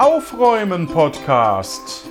Aufräumen 0.00 0.86
Podcast. 0.86 2.08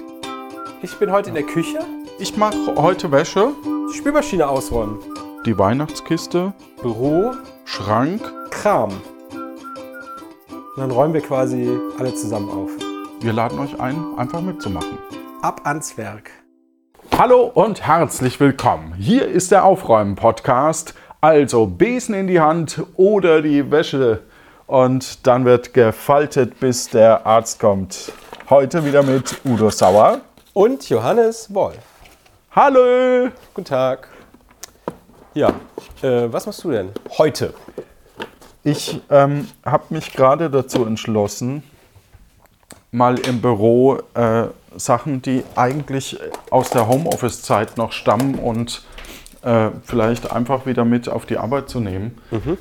Ich 0.84 0.96
bin 1.00 1.12
heute 1.12 1.30
in 1.30 1.34
der 1.34 1.44
Küche. 1.44 1.80
Ich 2.20 2.38
mache 2.38 2.76
heute 2.76 3.12
Wäsche, 3.12 3.52
Die 3.92 3.98
Spülmaschine 3.98 4.48
ausräumen. 4.48 5.00
die 5.44 5.58
Weihnachtskiste, 5.58 6.54
Büro, 6.84 7.32
Schrank. 7.66 8.22
Kram. 8.52 8.92
Und 10.52 10.78
dann 10.78 10.92
räumen 10.92 11.16
wir 11.16 11.22
quasi 11.22 11.68
alle 11.98 12.14
zusammen 12.14 12.52
auf. 12.52 12.70
Wir 13.22 13.34
laden 13.34 13.58
euch 13.58 13.80
ein, 13.80 13.98
einfach 14.18 14.42
mitzumachen. 14.42 15.00
Ab 15.42 15.62
ans 15.64 15.98
Werk. 15.98 16.30
Hallo 17.18 17.42
und 17.52 17.82
herzlich 17.82 18.40
willkommen. 18.40 18.94
Hier 19.00 19.28
ist 19.28 19.50
der 19.50 19.66
Aufräumen 19.66 20.14
Podcast. 20.14 20.94
Also 21.22 21.66
Besen 21.66 22.14
in 22.14 22.28
die 22.28 22.40
Hand 22.40 22.84
oder 22.98 23.42
die 23.42 23.72
Wäsche 23.72 24.22
und 24.70 25.26
dann 25.26 25.46
wird 25.46 25.74
gefaltet, 25.74 26.60
bis 26.60 26.88
der 26.90 27.26
Arzt 27.26 27.60
kommt. 27.60 28.12
Heute 28.52 28.86
wieder 28.86 29.02
mit 29.02 29.42
Udo 29.44 29.72
Sauer. 29.72 30.22
Und 30.54 30.88
Johannes 30.90 31.52
Wolf. 31.52 31.80
Hallo! 32.52 33.30
Guten 33.56 33.66
Tag. 33.66 34.08
Ja, 35.34 35.50
äh, 36.04 36.32
was 36.32 36.46
machst 36.46 36.64
du 36.64 36.70
denn 36.70 36.92
heute? 37.18 37.56
Ich 38.64 39.02
ähm, 39.10 39.48
habe 39.66 39.86
mich 39.90 40.14
gerade 40.14 40.52
dazu 40.52 40.86
entschlossen, 40.86 41.64
mal 42.92 43.18
im 43.18 43.42
Büro 43.42 43.98
äh, 44.14 44.50
Sachen, 44.76 45.24
die 45.24 45.44
eigentlich 45.56 46.20
aus 46.52 46.70
der 46.70 46.88
Homeoffice-Zeit 46.88 47.78
noch 47.78 47.92
stammen 47.92 48.36
und 48.36 48.84
äh, 49.42 49.70
vielleicht 49.84 50.32
einfach 50.32 50.66
wieder 50.66 50.86
mit 50.86 51.08
auf 51.10 51.26
die 51.26 51.38
Arbeit 51.38 51.70
zu 51.70 51.80
nehmen, 51.80 52.18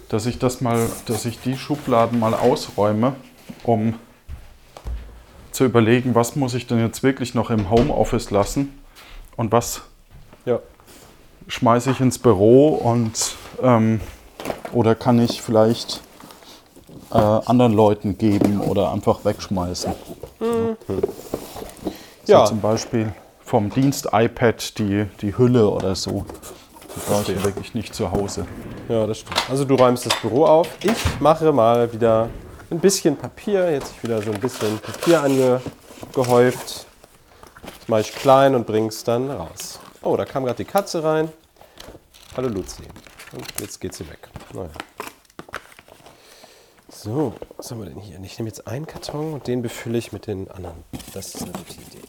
dass 0.08 0.26
ich 0.26 0.38
das 0.38 0.60
mal, 0.60 0.86
dass 1.06 1.24
ich 1.24 1.40
die 1.40 1.56
Schubladen 1.56 2.18
mal 2.20 2.34
ausräume, 2.34 3.14
um 3.64 3.94
zu 5.50 5.64
überlegen, 5.64 6.14
was 6.14 6.36
muss 6.36 6.54
ich 6.54 6.66
denn 6.66 6.78
jetzt 6.78 7.02
wirklich 7.02 7.34
noch 7.34 7.50
im 7.50 7.68
Homeoffice 7.70 8.30
lassen 8.30 8.78
und 9.36 9.50
was 9.50 9.82
Ja. 10.44 10.60
schmeiße 11.48 11.90
ich 11.90 12.00
ins 12.00 12.18
Büro 12.18 12.68
und 12.68 13.32
ähm, 13.62 14.00
oder 14.72 14.94
kann 14.94 15.18
ich 15.18 15.42
vielleicht 15.42 16.00
äh, 17.10 17.16
anderen 17.16 17.72
Leuten 17.72 18.18
geben 18.18 18.60
oder 18.60 18.92
einfach 18.92 19.24
wegschmeißen. 19.24 19.92
Ja. 22.26 22.40
So 22.44 22.50
zum 22.50 22.60
Beispiel 22.60 23.12
vom 23.42 23.70
Dienst-iPad 23.70 24.78
die, 24.78 25.06
die 25.22 25.36
Hülle 25.36 25.68
oder 25.70 25.94
so. 25.94 26.26
Die 26.98 27.10
brauche 27.10 27.32
ich 27.32 27.44
wirklich 27.44 27.74
nicht 27.74 27.94
zu 27.94 28.10
Hause. 28.10 28.44
Ja, 28.88 29.06
das 29.06 29.18
stimmt. 29.18 29.38
Also 29.48 29.64
du 29.64 29.76
räumst 29.76 30.04
das 30.04 30.14
Büro 30.20 30.46
auf. 30.46 30.68
Ich 30.82 31.20
mache 31.20 31.52
mal 31.52 31.92
wieder 31.92 32.28
ein 32.70 32.80
bisschen 32.80 33.16
Papier. 33.16 33.70
Jetzt 33.70 33.92
ich 33.96 34.02
wieder 34.02 34.20
so 34.20 34.32
ein 34.32 34.40
bisschen 34.40 34.78
Papier 34.80 35.22
angehäuft. 35.22 36.86
Das 37.62 37.88
mache 37.88 38.00
ich 38.00 38.12
klein 38.12 38.54
und 38.56 38.66
bringe 38.66 38.88
es 38.88 39.04
dann 39.04 39.30
raus. 39.30 39.78
Oh, 40.02 40.16
da 40.16 40.24
kam 40.24 40.44
gerade 40.44 40.56
die 40.56 40.64
Katze 40.64 41.04
rein. 41.04 41.30
Hallo 42.36 42.48
Luzi. 42.48 42.82
Und 43.32 43.44
jetzt 43.60 43.80
geht 43.80 43.94
sie 43.94 44.08
weg. 44.08 44.28
Naja. 44.52 44.70
So, 46.90 47.34
was 47.56 47.70
haben 47.70 47.80
wir 47.80 47.90
denn 47.90 48.00
hier? 48.00 48.18
Ich 48.24 48.38
nehme 48.38 48.48
jetzt 48.48 48.66
einen 48.66 48.86
Karton 48.86 49.34
und 49.34 49.46
den 49.46 49.62
befülle 49.62 49.98
ich 49.98 50.12
mit 50.12 50.26
den 50.26 50.50
anderen. 50.50 50.82
Das 51.14 51.34
ist 51.34 51.42
eine 51.42 51.52
gute 51.52 51.74
Idee. 51.74 52.02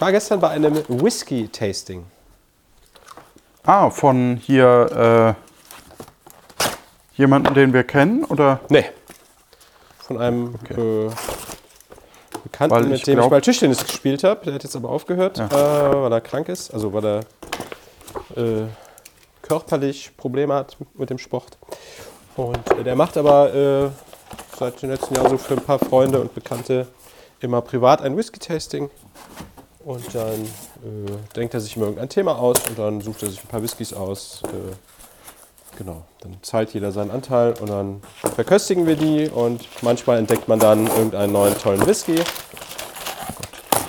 Ich 0.00 0.02
war 0.02 0.12
gestern 0.12 0.40
bei 0.40 0.48
einem 0.48 0.82
Whisky-Tasting. 0.88 2.06
Ah, 3.64 3.90
von 3.90 4.38
hier 4.42 5.36
äh, 5.36 7.18
jemanden, 7.20 7.52
den 7.52 7.74
wir 7.74 7.84
kennen? 7.84 8.24
Oder? 8.24 8.60
Nee. 8.70 8.86
Von 9.98 10.16
einem 10.16 10.54
äh, 10.70 11.10
Bekannten, 12.44 12.74
Weil 12.74 12.84
mit 12.84 13.06
dem 13.06 13.16
glaub- 13.16 13.26
ich 13.26 13.30
mal 13.30 13.40
Tischtennis 13.42 13.86
gespielt 13.86 14.24
habe. 14.24 14.42
Der 14.46 14.54
hat 14.54 14.62
jetzt 14.64 14.74
aber 14.74 14.88
aufgehört, 14.88 15.38
äh, 15.38 15.50
weil 15.50 16.10
er 16.10 16.22
krank 16.22 16.48
ist. 16.48 16.72
Also 16.72 16.94
weil 16.94 17.04
er 17.04 17.20
äh, 18.42 18.68
körperlich 19.42 20.16
Probleme 20.16 20.54
hat 20.54 20.78
mit 20.94 21.10
dem 21.10 21.18
Sport. 21.18 21.58
Und 22.36 22.58
der 22.86 22.96
macht 22.96 23.18
aber 23.18 23.54
äh, 23.54 23.90
seit 24.58 24.80
den 24.80 24.88
letzten 24.88 25.14
Jahren 25.14 25.28
so 25.28 25.36
für 25.36 25.58
ein 25.58 25.62
paar 25.62 25.78
Freunde 25.78 26.22
und 26.22 26.34
Bekannte 26.34 26.88
immer 27.40 27.60
privat 27.60 28.00
ein 28.00 28.16
Whisky-Tasting. 28.16 28.88
Und 29.90 30.14
dann 30.14 30.44
äh, 30.84 31.34
denkt 31.34 31.54
er 31.54 31.60
sich 31.60 31.76
immer 31.76 31.86
irgendein 31.86 32.08
Thema 32.08 32.38
aus 32.38 32.58
und 32.68 32.78
dann 32.78 33.00
sucht 33.00 33.24
er 33.24 33.30
sich 33.30 33.42
ein 33.42 33.48
paar 33.48 33.62
Whiskys 33.62 33.92
aus. 33.92 34.42
Äh, 34.44 34.74
Genau, 35.78 36.02
dann 36.20 36.36
zahlt 36.42 36.74
jeder 36.74 36.92
seinen 36.92 37.10
Anteil 37.10 37.54
und 37.58 37.70
dann 37.70 38.02
verköstigen 38.34 38.86
wir 38.86 38.96
die 38.96 39.30
und 39.30 39.66
manchmal 39.80 40.18
entdeckt 40.18 40.46
man 40.46 40.58
dann 40.58 40.86
irgendeinen 40.88 41.32
neuen 41.32 41.56
tollen 41.56 41.86
Whisky. 41.86 42.16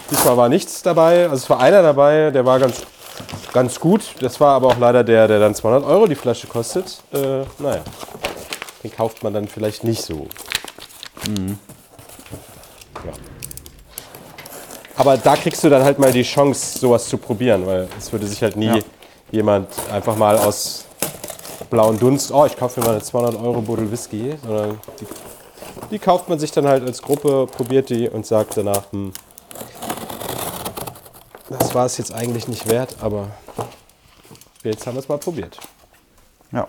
Diesmal 0.10 0.38
war 0.38 0.48
nichts 0.48 0.84
dabei, 0.84 1.24
also 1.24 1.36
es 1.36 1.50
war 1.50 1.60
einer 1.60 1.82
dabei, 1.82 2.32
der 2.32 2.46
war 2.46 2.60
ganz, 2.60 2.84
ganz 3.52 3.78
gut. 3.80 4.16
Das 4.22 4.40
war 4.40 4.56
aber 4.56 4.68
auch 4.68 4.78
leider 4.78 5.04
der, 5.04 5.28
der 5.28 5.40
dann 5.40 5.54
200 5.54 5.84
Euro 5.84 6.08
die 6.08 6.16
Flasche 6.16 6.48
kostet. 6.48 7.04
Äh, 7.12 7.44
naja, 7.60 7.84
den 8.84 8.92
kauft 8.96 9.22
man 9.24 9.34
dann 9.34 9.50
vielleicht 9.50 9.84
nicht 9.84 10.04
so. 10.04 10.28
Ja. 13.06 13.31
Aber 14.96 15.18
da 15.18 15.36
kriegst 15.36 15.64
du 15.64 15.70
dann 15.70 15.84
halt 15.84 16.00
mal 16.00 16.12
die 16.12 16.24
Chance, 16.24 16.80
sowas 16.80 17.08
zu 17.08 17.18
probieren, 17.18 17.66
weil 17.66 17.88
es 17.98 18.12
würde 18.12 18.28
sich 18.28 18.42
halt 18.42 18.56
nie 18.56 18.66
Ja. 18.68 18.80
jemand 19.32 19.68
einfach 19.92 20.16
mal 20.16 20.38
aus 20.38 20.86
blauen 21.70 21.98
Dunst, 21.98 22.32
oh, 22.32 22.46
ich 22.46 22.58
kaufe 22.58 22.80
mir 22.80 22.86
mal 22.88 22.94
eine 22.94 23.02
200 23.04 23.42
Euro 23.42 23.62
Buddel 23.62 23.90
Whisky, 23.92 24.36
sondern 24.46 24.80
die, 25.00 25.06
die 25.92 26.00
kauft 26.00 26.28
man 26.28 26.38
sich 26.38 26.52
dann 26.52 26.68
halt 26.68 26.84
als 26.86 27.02
Gruppe, 27.02 27.48
probiert 27.48 27.90
die 27.90 28.10
und 28.10 28.26
sagt 28.26 28.58
danach, 28.58 28.84
hm, 28.92 29.14
das 31.50 31.74
war 31.74 31.86
es 31.86 31.98
jetzt 31.98 32.14
eigentlich 32.14 32.48
nicht 32.48 32.68
wert, 32.70 32.96
aber 33.02 33.28
jetzt 34.64 34.86
haben 34.86 34.96
wir 34.96 35.00
es 35.00 35.08
mal 35.10 35.18
probiert. 35.18 35.58
Ja. 36.52 36.68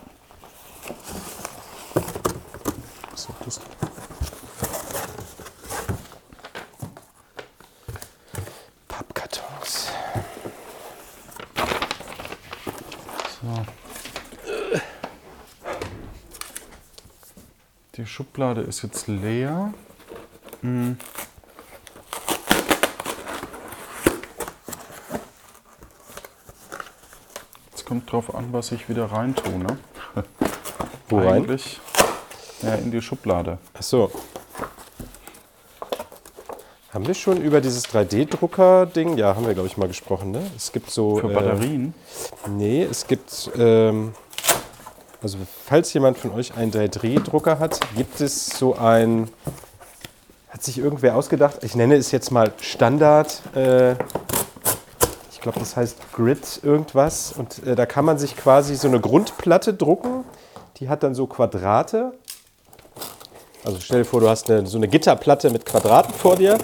Schublade 18.43 18.63
ist 18.63 18.83
jetzt 18.83 19.07
leer. 19.07 19.73
Hm. 20.63 20.97
Jetzt 27.71 27.87
kommt 27.87 28.11
drauf 28.11 28.35
an, 28.35 28.49
was 28.51 28.73
ich 28.73 28.89
wieder 28.89 29.05
reintue, 29.05 29.59
ne? 29.59 29.79
Wo 31.09 31.19
rein? 31.19 31.45
Eigentlich 31.45 31.81
ja, 32.63 32.75
in 32.75 32.91
die 32.91 33.01
Schublade. 33.01 33.59
Ach 33.75 33.83
so. 33.83 34.11
Haben 36.93 37.07
wir 37.07 37.15
schon 37.15 37.41
über 37.41 37.61
dieses 37.61 37.87
3D-Drucker-Ding? 37.91 39.19
Ja, 39.19 39.37
haben 39.37 39.47
wir, 39.47 39.55
glaube 39.55 39.69
ich, 39.69 39.77
mal 39.77 39.87
gesprochen. 39.87 40.33
Ne? 40.33 40.43
Es 40.57 40.73
gibt 40.73 40.91
so. 40.91 41.19
Für 41.19 41.31
äh, 41.31 41.35
Batterien. 41.35 41.95
Nee, 42.49 42.83
es 42.83 43.07
gibt, 43.07 43.53
ähm, 43.57 44.15
also 45.23 45.39
falls 45.67 45.93
jemand 45.93 46.19
von 46.19 46.33
euch 46.33 46.57
einen 46.57 46.73
3D-Drucker 46.73 47.59
hat, 47.59 47.81
gibt 47.97 48.21
es 48.21 48.47
so 48.47 48.75
ein, 48.77 49.29
hat 50.49 50.63
sich 50.63 50.79
irgendwer 50.79 51.17
ausgedacht, 51.17 51.63
ich 51.63 51.75
nenne 51.77 51.95
es 51.97 52.11
jetzt 52.11 52.31
mal 52.31 52.53
Standard, 52.61 53.41
äh, 53.55 53.93
ich 55.31 55.41
glaube 55.41 55.59
das 55.59 55.77
heißt 55.77 56.13
Grid 56.13 56.61
irgendwas 56.63 57.33
und 57.33 57.65
äh, 57.67 57.75
da 57.75 57.87
kann 57.87 58.05
man 58.05 58.19
sich 58.19 58.37
quasi 58.37 58.75
so 58.77 58.89
eine 58.89 59.01
Grundplatte 59.01 59.75
drucken, 59.75 60.25
die 60.79 60.89
hat 60.89 61.03
dann 61.03 61.15
so 61.15 61.27
Quadrate. 61.27 62.13
Also 63.65 63.79
stell 63.81 63.99
dir 64.01 64.05
vor, 64.05 64.21
du 64.21 64.29
hast 64.29 64.51
eine, 64.51 64.67
so 64.67 64.77
eine 64.77 64.89
Gitterplatte 64.89 65.51
mit 65.51 65.65
Quadraten 65.65 66.13
vor 66.13 66.35
dir 66.37 66.59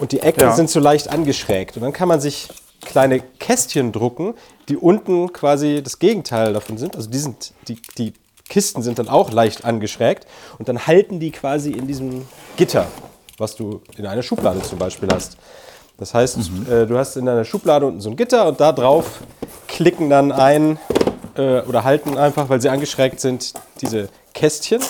und 0.00 0.12
die 0.12 0.20
Ecken 0.20 0.42
Ja. 0.42 0.52
sind 0.52 0.68
so 0.68 0.80
leicht 0.80 1.08
angeschrägt. 1.08 1.76
Und 1.76 1.82
dann 1.82 1.94
kann 1.94 2.08
man 2.08 2.20
sich 2.20 2.48
kleine 2.84 3.20
Kästchen 3.20 3.92
drucken, 3.92 4.34
die 4.68 4.76
unten 4.76 5.32
quasi 5.32 5.82
das 5.82 5.98
Gegenteil 5.98 6.52
davon 6.52 6.78
sind. 6.78 6.96
Also 6.96 7.10
die, 7.10 7.18
sind, 7.18 7.52
die, 7.68 7.80
die 7.98 8.12
Kisten 8.48 8.82
sind 8.82 8.98
dann 8.98 9.08
auch 9.08 9.32
leicht 9.32 9.64
angeschrägt 9.64 10.26
und 10.58 10.68
dann 10.68 10.86
halten 10.86 11.20
die 11.20 11.30
quasi 11.30 11.70
in 11.70 11.86
diesem 11.86 12.26
Gitter, 12.56 12.86
was 13.38 13.56
du 13.56 13.80
in 13.96 14.06
einer 14.06 14.22
Schublade 14.22 14.62
zum 14.62 14.78
Beispiel 14.78 15.08
hast. 15.12 15.36
Das 15.98 16.14
heißt, 16.14 16.38
äh, 16.70 16.86
du 16.86 16.98
hast 16.98 17.16
in 17.16 17.26
deiner 17.26 17.44
Schublade 17.44 17.86
unten 17.86 18.00
so 18.00 18.10
ein 18.10 18.16
Gitter 18.16 18.48
und 18.48 18.60
da 18.60 18.72
drauf 18.72 19.20
klicken 19.68 20.10
dann 20.10 20.32
ein 20.32 20.78
äh, 21.36 21.60
oder 21.60 21.84
halten 21.84 22.18
einfach, 22.18 22.48
weil 22.48 22.60
sie 22.60 22.68
angeschrägt 22.68 23.20
sind, 23.20 23.54
diese 23.80 24.08
Kästchen. 24.34 24.82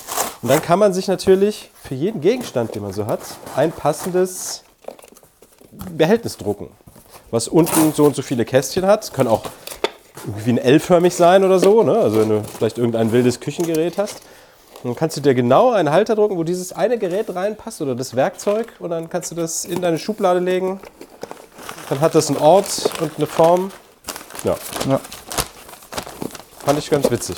Und 0.43 0.49
dann 0.49 0.61
kann 0.61 0.79
man 0.79 0.93
sich 0.93 1.09
natürlich 1.09 1.71
für 1.83 1.95
jeden 1.95 2.21
Gegenstand, 2.21 2.75
den 2.75 2.83
man 2.83 2.93
so 2.93 3.07
hat, 3.07 3.21
ein 3.55 3.73
passendes 3.73 4.65
Behältnis 5.71 6.37
drucken, 6.37 6.69
was 7.33 7.49
unten 7.49 7.93
so 7.95 8.05
und 8.05 8.15
so 8.15 8.23
viele 8.23 8.45
Kästchen 8.45 8.87
hat. 8.87 9.13
Können 9.13 9.29
auch 9.29 9.43
irgendwie 10.25 10.51
ein 10.51 10.59
L-förmig 10.59 11.15
sein 11.15 11.43
oder 11.43 11.59
so. 11.59 11.83
Ne? 11.83 11.97
Also 11.97 12.21
wenn 12.21 12.29
du 12.29 12.43
vielleicht 12.57 12.79
irgendein 12.79 13.11
wildes 13.11 13.41
Küchengerät 13.41 13.99
hast. 13.99 14.23
Dann 14.85 14.95
kannst 14.95 15.17
du 15.17 15.21
dir 15.21 15.35
genau 15.35 15.71
einen 15.73 15.91
Halter 15.91 16.15
drucken, 16.15 16.37
wo 16.37 16.45
dieses 16.45 16.73
eine 16.73 16.99
Gerät 16.99 17.35
reinpasst 17.35 17.81
oder 17.83 17.95
das 17.95 18.15
Werkzeug. 18.15 18.73
Und 18.79 18.91
dann 18.91 19.09
kannst 19.09 19.31
du 19.31 19.35
das 19.35 19.65
in 19.65 19.81
deine 19.81 19.99
Schublade 19.99 20.41
legen. 20.41 20.81
Dann 21.89 22.01
hat 22.01 22.15
das 22.15 22.29
einen 22.29 22.39
Ort 22.39 22.91
und 23.01 23.13
eine 23.17 23.27
Form. 23.27 23.71
Ja, 24.45 24.57
Ja. 24.89 25.01
fand 26.65 26.79
ich 26.79 26.91
ganz 26.91 27.11
witzig. 27.11 27.37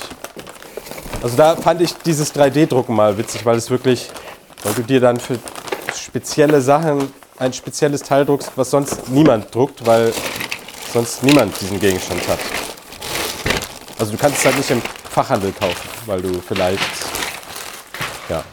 Also 1.23 1.37
da 1.37 1.55
fand 1.56 1.81
ich 1.81 1.94
dieses 1.99 2.35
3D-Drucken 2.35 2.94
mal 2.94 3.17
witzig, 3.17 3.47
weil 3.47 3.56
es 3.56 3.70
wirklich, 3.70 4.11
weil 4.62 4.75
du 4.75 4.82
dir 4.82 5.00
dann 5.00 5.19
für 5.20 5.38
spezielle 5.94 6.61
Sachen 6.61 7.12
ein 7.38 7.52
spezielles 7.52 8.02
Teil 8.02 8.25
druckst, 8.25 8.52
was 8.56 8.70
sonst 8.70 9.08
niemand 9.08 9.54
druckt, 9.54 9.84
weil 9.86 10.12
sonst 10.92 11.22
niemand 11.22 11.60
diesen 11.60 11.81
Gegenstand 11.81 12.26
hat. 12.28 12.38
Also 13.98 14.12
du 14.12 14.19
kannst 14.19 14.38
es 14.38 14.44
halt 14.44 14.56
nicht 14.56 14.70
im 14.70 14.82
Fachhandel 15.10 15.52
kaufen, 15.52 15.88
weil 16.06 16.22
du 16.22 16.40
vielleicht, 16.40 16.82
ja, 18.28 18.44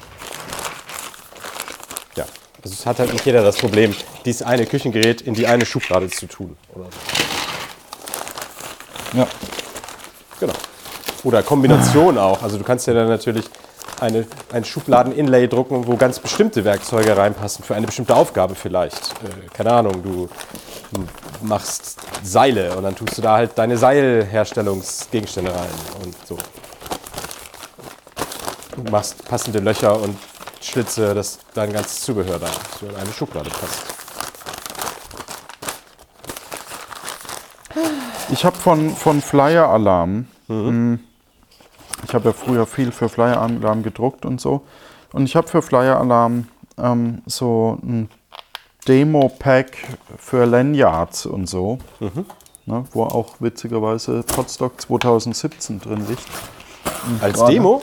ja, 2.15 2.25
also 2.63 2.73
es 2.73 2.85
hat 2.85 2.99
halt 2.99 3.13
nicht 3.13 3.25
jeder 3.25 3.43
das 3.43 3.57
Problem, 3.57 3.95
dieses 4.25 4.41
eine 4.43 4.65
Küchengerät 4.65 5.21
in 5.21 5.33
die 5.33 5.47
eine 5.47 5.65
Schublade 5.65 6.09
zu 6.09 6.27
tun. 6.27 6.55
Oder 6.73 6.85
Ja. 9.13 9.27
Genau. 10.39 10.53
Oder 11.23 11.43
Kombination 11.43 12.17
auch. 12.17 12.41
Also 12.41 12.57
du 12.57 12.63
kannst 12.63 12.87
ja 12.87 12.93
dann 12.93 13.07
natürlich 13.07 13.45
eine, 14.01 14.25
ein 14.51 14.65
Schubladen-Inlay 14.65 15.47
drucken, 15.47 15.87
wo 15.87 15.95
ganz 15.95 16.19
bestimmte 16.19 16.65
Werkzeuge 16.65 17.15
reinpassen 17.15 17.63
für 17.63 17.75
eine 17.75 17.85
bestimmte 17.85 18.15
Aufgabe 18.15 18.55
vielleicht. 18.55 19.11
Äh, 19.23 19.47
keine 19.53 19.71
Ahnung, 19.71 20.03
du 20.03 20.27
machst 21.41 21.97
Seile 22.23 22.75
und 22.75 22.83
dann 22.83 22.95
tust 22.95 23.17
du 23.17 23.21
da 23.21 23.37
halt 23.37 23.57
deine 23.57 23.77
Seilherstellungsgegenstände 23.77 25.53
rein 25.53 25.69
und 26.03 26.15
so. 26.27 26.37
Du 28.75 28.91
machst 28.91 29.23
passende 29.27 29.59
Löcher 29.59 29.99
und 29.99 30.17
Schlitze, 30.61 31.13
dass 31.13 31.39
dein 31.53 31.71
ganzes 31.73 32.01
Zubehör 32.01 32.39
da 32.39 32.47
so 32.79 32.87
in 32.87 32.95
eine 32.95 33.11
Schublade 33.11 33.49
passt. 33.49 33.83
Ich 38.31 38.45
habe 38.45 38.55
von, 38.57 38.95
von 38.95 39.21
Flyer 39.21 39.67
Alarm, 39.69 40.27
Mhm. 40.51 40.99
Ich 42.07 42.13
habe 42.13 42.29
ja 42.29 42.33
früher 42.33 42.65
viel 42.65 42.91
für 42.91 43.09
Flyer 43.09 43.41
Alarm 43.41 43.83
gedruckt 43.83 44.25
und 44.25 44.39
so. 44.41 44.61
Und 45.13 45.23
ich 45.25 45.35
habe 45.35 45.47
für 45.47 45.61
Flyer 45.61 45.99
Alarm 45.99 46.47
ähm, 46.77 47.21
so 47.25 47.77
ein 47.83 48.09
Demo-Pack 48.87 49.77
für 50.17 50.45
Lanyards 50.45 51.25
und 51.25 51.47
so, 51.47 51.77
Mhm. 51.99 52.25
ne, 52.65 52.85
wo 52.91 53.03
auch 53.03 53.35
witzigerweise 53.39 54.23
Podstock 54.23 54.79
2017 54.81 55.79
drin 55.79 56.05
liegt. 56.07 56.25
Als 57.21 57.37
gerade- 57.37 57.53
Demo? 57.53 57.81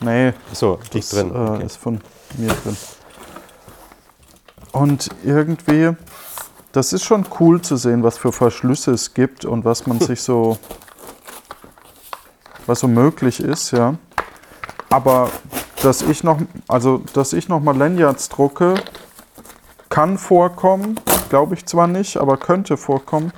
Nee, 0.00 0.32
So, 0.52 0.78
liegt 0.92 1.12
drin. 1.12 1.34
äh, 1.34 1.38
Okay. 1.38 1.64
ist 1.66 1.76
von 1.76 2.00
mir 2.36 2.48
drin. 2.48 2.76
Und 4.72 5.08
irgendwie, 5.24 5.90
das 6.72 6.92
ist 6.92 7.04
schon 7.04 7.24
cool 7.40 7.60
zu 7.62 7.76
sehen, 7.76 8.02
was 8.02 8.18
für 8.18 8.32
Verschlüsse 8.32 8.92
es 8.92 9.14
gibt 9.14 9.44
und 9.44 9.64
was 9.64 9.86
man 9.86 9.98
sich 10.00 10.22
so, 10.22 10.58
was 12.68 12.80
so 12.80 12.88
möglich 12.88 13.40
ist, 13.40 13.72
ja. 13.72 13.94
Aber 14.90 15.30
dass 15.82 16.02
ich 16.02 16.22
noch, 16.24 16.38
also 16.68 16.98
dass 17.14 17.32
ich 17.32 17.48
noch 17.48 17.60
mal 17.60 17.76
Lanyards 17.76 18.28
drucke, 18.28 18.74
kann 19.88 20.18
vorkommen, 20.18 21.00
glaube 21.30 21.54
ich 21.54 21.66
zwar 21.66 21.86
nicht, 21.86 22.16
aber 22.18 22.36
könnte 22.36 22.76
vorkommen. 22.76 23.32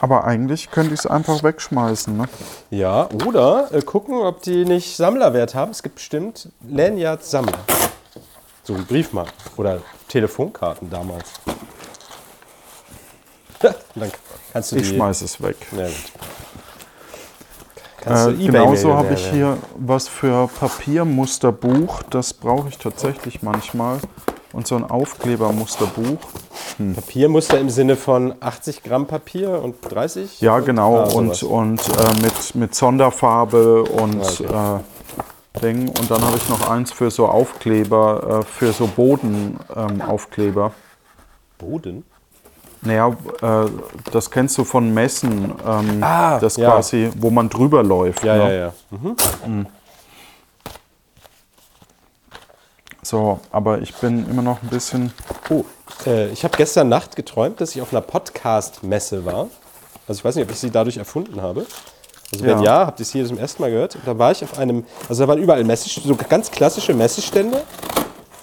Aber 0.00 0.24
eigentlich 0.24 0.70
könnte 0.70 0.92
ich 0.92 1.00
es 1.00 1.06
einfach 1.06 1.42
wegschmeißen. 1.42 2.16
Ne? 2.16 2.24
Ja, 2.70 3.08
oder 3.26 3.72
äh, 3.72 3.80
gucken, 3.80 4.16
ob 4.16 4.42
die 4.42 4.64
nicht 4.64 4.96
Sammlerwert 4.96 5.54
haben. 5.54 5.70
Es 5.70 5.82
gibt 5.82 5.94
bestimmt 5.94 6.50
Lanyard-Sammler. 6.68 7.58
So 8.64 8.76
wie 8.78 8.82
Briefmarken 8.82 9.32
oder 9.56 9.80
Telefonkarten 10.08 10.90
damals. 10.90 11.30
Dann 13.94 14.12
kannst 14.52 14.72
du 14.72 14.76
Ich 14.76 14.90
die. 14.90 14.96
schmeiße 14.96 15.24
es 15.24 15.40
weg. 15.42 15.56
Ja. 15.72 15.86
Kannst 18.04 18.26
Äh, 18.28 18.32
du 18.32 18.46
genauso 18.46 18.94
habe 18.94 19.14
ich 19.14 19.26
hier 19.30 19.56
was 19.76 20.08
für 20.08 20.48
Papiermusterbuch. 20.60 22.02
Das 22.10 22.34
brauche 22.34 22.68
ich 22.68 22.78
tatsächlich 22.78 23.42
manchmal. 23.42 23.98
Und 24.52 24.66
so 24.68 24.76
ein 24.76 24.84
Aufklebermusterbuch. 24.88 26.18
werden. 26.78 26.94
Papiermuster 26.94 27.58
im 27.58 27.70
Sinne 27.70 27.96
von 27.96 28.34
80 28.40 28.82
Gramm 28.84 29.06
Papier 29.06 29.60
und 29.62 29.76
30? 29.82 30.40
Ja, 30.40 30.60
genau. 30.60 30.98
Ah, 30.98 31.04
und 31.12 31.42
und 31.42 31.80
äh, 31.80 32.22
mit, 32.22 32.54
mit 32.54 32.74
Sonderfarbe 32.74 33.82
und 33.84 34.22
Ah, 34.52 34.80
äh, 35.56 35.60
Ding. 35.60 35.88
Und 35.88 36.10
dann 36.10 36.22
habe 36.22 36.36
ich 36.36 36.48
noch 36.48 36.68
eins 36.68 36.92
für 36.92 37.10
so 37.10 37.26
Aufkleber, 37.26 38.40
äh, 38.42 38.44
für 38.44 38.72
so 38.72 38.86
Bodenaufkleber. 38.86 40.66
Ähm. 40.66 40.72
Boden? 41.58 42.04
Naja, 42.84 43.16
äh, 43.42 43.66
das 44.12 44.30
kennst 44.30 44.56
du 44.58 44.64
von 44.64 44.92
Messen. 44.92 45.52
Ähm, 45.66 46.02
Ah, 46.02 46.38
das 46.38 46.56
ja. 46.56 46.70
quasi, 46.70 47.10
wo 47.16 47.30
man 47.30 47.48
drüber 47.48 47.82
läuft. 47.82 48.22
Ja, 48.24 48.36
ne? 48.36 48.42
ja, 48.42 48.52
ja. 48.66 48.72
So, 53.02 53.40
aber 53.52 53.80
ich 53.80 53.94
bin 53.96 54.28
immer 54.30 54.42
noch 54.42 54.62
ein 54.62 54.68
bisschen. 54.68 55.12
Oh, 55.50 55.64
äh, 56.06 56.28
ich 56.30 56.42
habe 56.44 56.56
gestern 56.56 56.88
Nacht 56.88 57.16
geträumt, 57.16 57.60
dass 57.60 57.74
ich 57.76 57.82
auf 57.82 57.92
einer 57.92 58.00
Podcast-Messe 58.00 59.24
war. 59.26 59.48
Also 60.08 60.18
ich 60.20 60.24
weiß 60.24 60.36
nicht, 60.36 60.44
ob 60.44 60.50
ich 60.50 60.58
sie 60.58 60.70
dadurch 60.70 60.96
erfunden 60.96 61.40
habe. 61.42 61.66
Also 62.32 62.44
wenn 62.44 62.58
Ja. 62.60 62.64
ja, 62.80 62.86
habt 62.86 63.00
ihr 63.00 63.04
es 63.04 63.12
hier 63.12 63.26
zum 63.26 63.38
ersten 63.38 63.60
Mal 63.62 63.70
gehört. 63.70 63.98
Da 64.06 64.18
war 64.18 64.32
ich 64.32 64.42
auf 64.42 64.58
einem, 64.58 64.84
also 65.08 65.22
da 65.22 65.28
waren 65.28 65.38
überall 65.38 65.62
Messestände, 65.64 66.08
so 66.08 66.16
ganz 66.28 66.50
klassische 66.50 66.94
Messestände, 66.94 67.62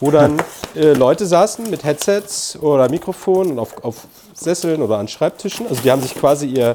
wo 0.01 0.11
dann 0.11 0.41
äh, 0.75 0.93
Leute 0.93 1.25
saßen 1.25 1.69
mit 1.69 1.83
Headsets 1.85 2.57
oder 2.59 2.89
Mikrofonen 2.89 3.59
auf, 3.59 3.81
auf 3.83 4.07
Sesseln 4.33 4.81
oder 4.81 4.97
an 4.97 5.07
Schreibtischen. 5.07 5.67
Also 5.67 5.81
die 5.81 5.91
haben 5.91 6.01
sich 6.01 6.15
quasi 6.15 6.47
ihr 6.47 6.73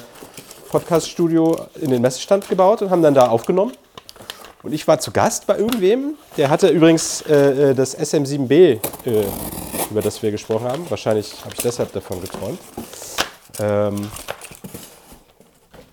Podcast-Studio 0.70 1.56
in 1.81 1.90
den 1.90 2.00
Messestand 2.00 2.49
gebaut 2.49 2.82
und 2.82 2.90
haben 2.90 3.02
dann 3.02 3.14
da 3.14 3.28
aufgenommen. 3.28 3.73
Und 4.62 4.73
ich 4.73 4.87
war 4.88 4.99
zu 4.99 5.11
Gast 5.11 5.46
bei 5.46 5.58
irgendwem. 5.58 6.14
Der 6.37 6.50
hatte 6.50 6.69
übrigens 6.69 7.23
äh, 7.23 7.70
äh, 7.70 7.75
das 7.75 7.99
SM7B, 7.99 8.52
äh, 8.52 8.78
über 9.90 10.02
das 10.02 10.22
wir 10.22 10.31
gesprochen 10.31 10.67
haben. 10.67 10.87
Wahrscheinlich 10.88 11.32
habe 11.44 11.55
ich 11.55 11.62
deshalb 11.62 11.93
davon 11.93 12.20
geträumt. 12.20 12.58
Ähm, 13.61 14.08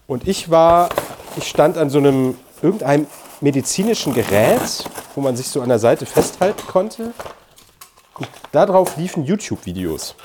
und 0.08 0.28
ich 0.28 0.50
war, 0.50 0.90
ich 1.38 1.48
stand 1.48 1.78
an 1.78 1.90
so 1.90 1.98
einem, 1.98 2.38
irgendeinem 2.62 3.08
medizinischen 3.42 4.14
Gerät, 4.14 4.86
wo 5.16 5.22
man 5.22 5.36
sich 5.36 5.48
so 5.48 5.62
an 5.62 5.70
der 5.70 5.80
Seite 5.80 6.06
festhalten 6.06 6.66
konnte. 6.68 7.14
Und 8.16 8.28
darauf 8.52 8.98
liefen 8.98 9.24
YouTube-Videos. 9.24 10.16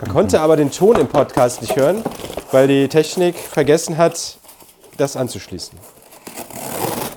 Man 0.00 0.12
konnte 0.12 0.40
aber 0.40 0.56
den 0.56 0.70
Ton 0.70 0.96
im 0.96 1.08
Podcast 1.08 1.62
nicht 1.62 1.76
hören, 1.76 2.04
weil 2.52 2.68
die 2.68 2.88
Technik 2.88 3.36
vergessen 3.36 3.96
hat, 3.96 4.38
das 4.98 5.16
anzuschließen. 5.16 5.78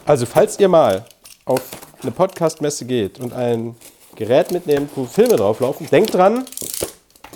Also, 0.05 0.25
falls 0.25 0.57
ihr 0.59 0.69
mal 0.69 1.05
auf 1.45 1.61
eine 2.01 2.11
Podcast-Messe 2.11 2.85
geht 2.85 3.19
und 3.19 3.33
ein 3.33 3.75
Gerät 4.15 4.51
mitnehmt, 4.51 4.91
wo 4.95 5.05
Filme 5.05 5.35
drauflaufen, 5.35 5.89
denkt 5.89 6.13
dran, 6.13 6.45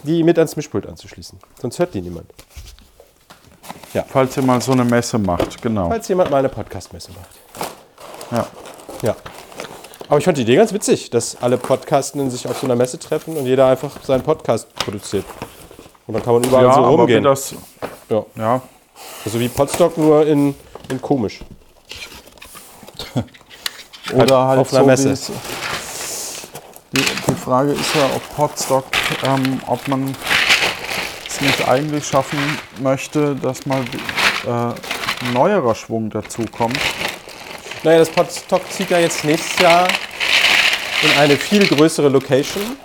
die 0.03 0.23
mit 0.23 0.37
ans 0.37 0.55
Mischpult 0.55 0.87
anzuschließen. 0.87 1.37
Sonst 1.61 1.79
hört 1.79 1.93
die 1.93 2.01
niemand. 2.01 2.25
Falls 4.07 4.37
ihr 4.37 4.43
mal 4.43 4.59
so 4.61 4.71
eine 4.71 4.83
Messe 4.83 5.19
macht, 5.19 5.61
genau. 5.61 5.87
Falls 5.89 6.07
jemand 6.07 6.31
mal 6.31 6.37
eine 6.37 6.49
Podcast-Messe 6.49 7.11
macht. 7.11 7.29
Ja. 8.31 8.47
Ja. 9.03 9.15
Aber 10.09 10.17
ich 10.17 10.25
fand 10.25 10.37
die 10.37 10.41
Idee 10.41 10.55
ganz 10.55 10.73
witzig, 10.73 11.09
dass 11.11 11.37
alle 11.41 11.57
Podcastenden 11.57 12.29
sich 12.31 12.47
auf 12.47 12.57
so 12.57 12.65
einer 12.67 12.75
Messe 12.75 12.97
treffen 12.99 13.37
und 13.37 13.45
jeder 13.45 13.67
einfach 13.67 13.91
seinen 14.03 14.23
Podcast 14.23 14.73
produziert. 14.75 15.25
Und 16.07 16.15
dann 16.15 16.23
kann 16.23 16.33
man 16.33 16.43
überall 16.43 16.65
Ja, 16.65 16.73
so 16.73 16.79
aber 16.79 16.87
rumgehen. 16.97 17.17
wenn 17.17 17.23
das, 17.23 17.55
Ja. 18.09 18.25
ja, 18.35 18.61
Also 19.25 19.39
wie 19.39 19.47
Podstock, 19.49 19.97
nur 19.97 20.25
in, 20.27 20.53
in 20.89 21.01
komisch. 21.01 21.39
oder 24.13 24.47
halt 24.47 24.59
auf 24.59 24.73
einer 24.73 24.81
so 24.81 24.87
Messe. 24.87 25.09
wie 25.09 25.13
es- 25.13 25.31
Die, 26.95 27.01
die 27.31 27.35
Frage 27.35 27.71
ist 27.71 27.95
ja, 27.95 28.05
ob 28.15 28.35
Podstock, 28.35 28.85
ähm, 29.23 29.61
ob 29.67 29.87
man 29.87 30.15
es 31.27 31.41
nicht 31.41 31.67
eigentlich 31.67 32.05
schaffen 32.07 32.37
möchte, 32.81 33.35
dass 33.35 33.65
mal 33.65 33.81
äh, 34.45 35.31
neuerer 35.33 35.73
Schwung 35.73 36.09
dazu 36.11 36.43
kommt. 36.55 36.77
Naja, 37.83 37.99
das 37.99 38.09
Podstock 38.09 38.61
zieht 38.71 38.89
ja 38.89 38.99
jetzt 38.99 39.23
nächstes 39.25 39.59
Jahr 39.59 39.87
in 41.03 41.19
eine 41.19 41.35
viel 41.35 41.67
größere 41.67 42.07
Location. 42.09 42.77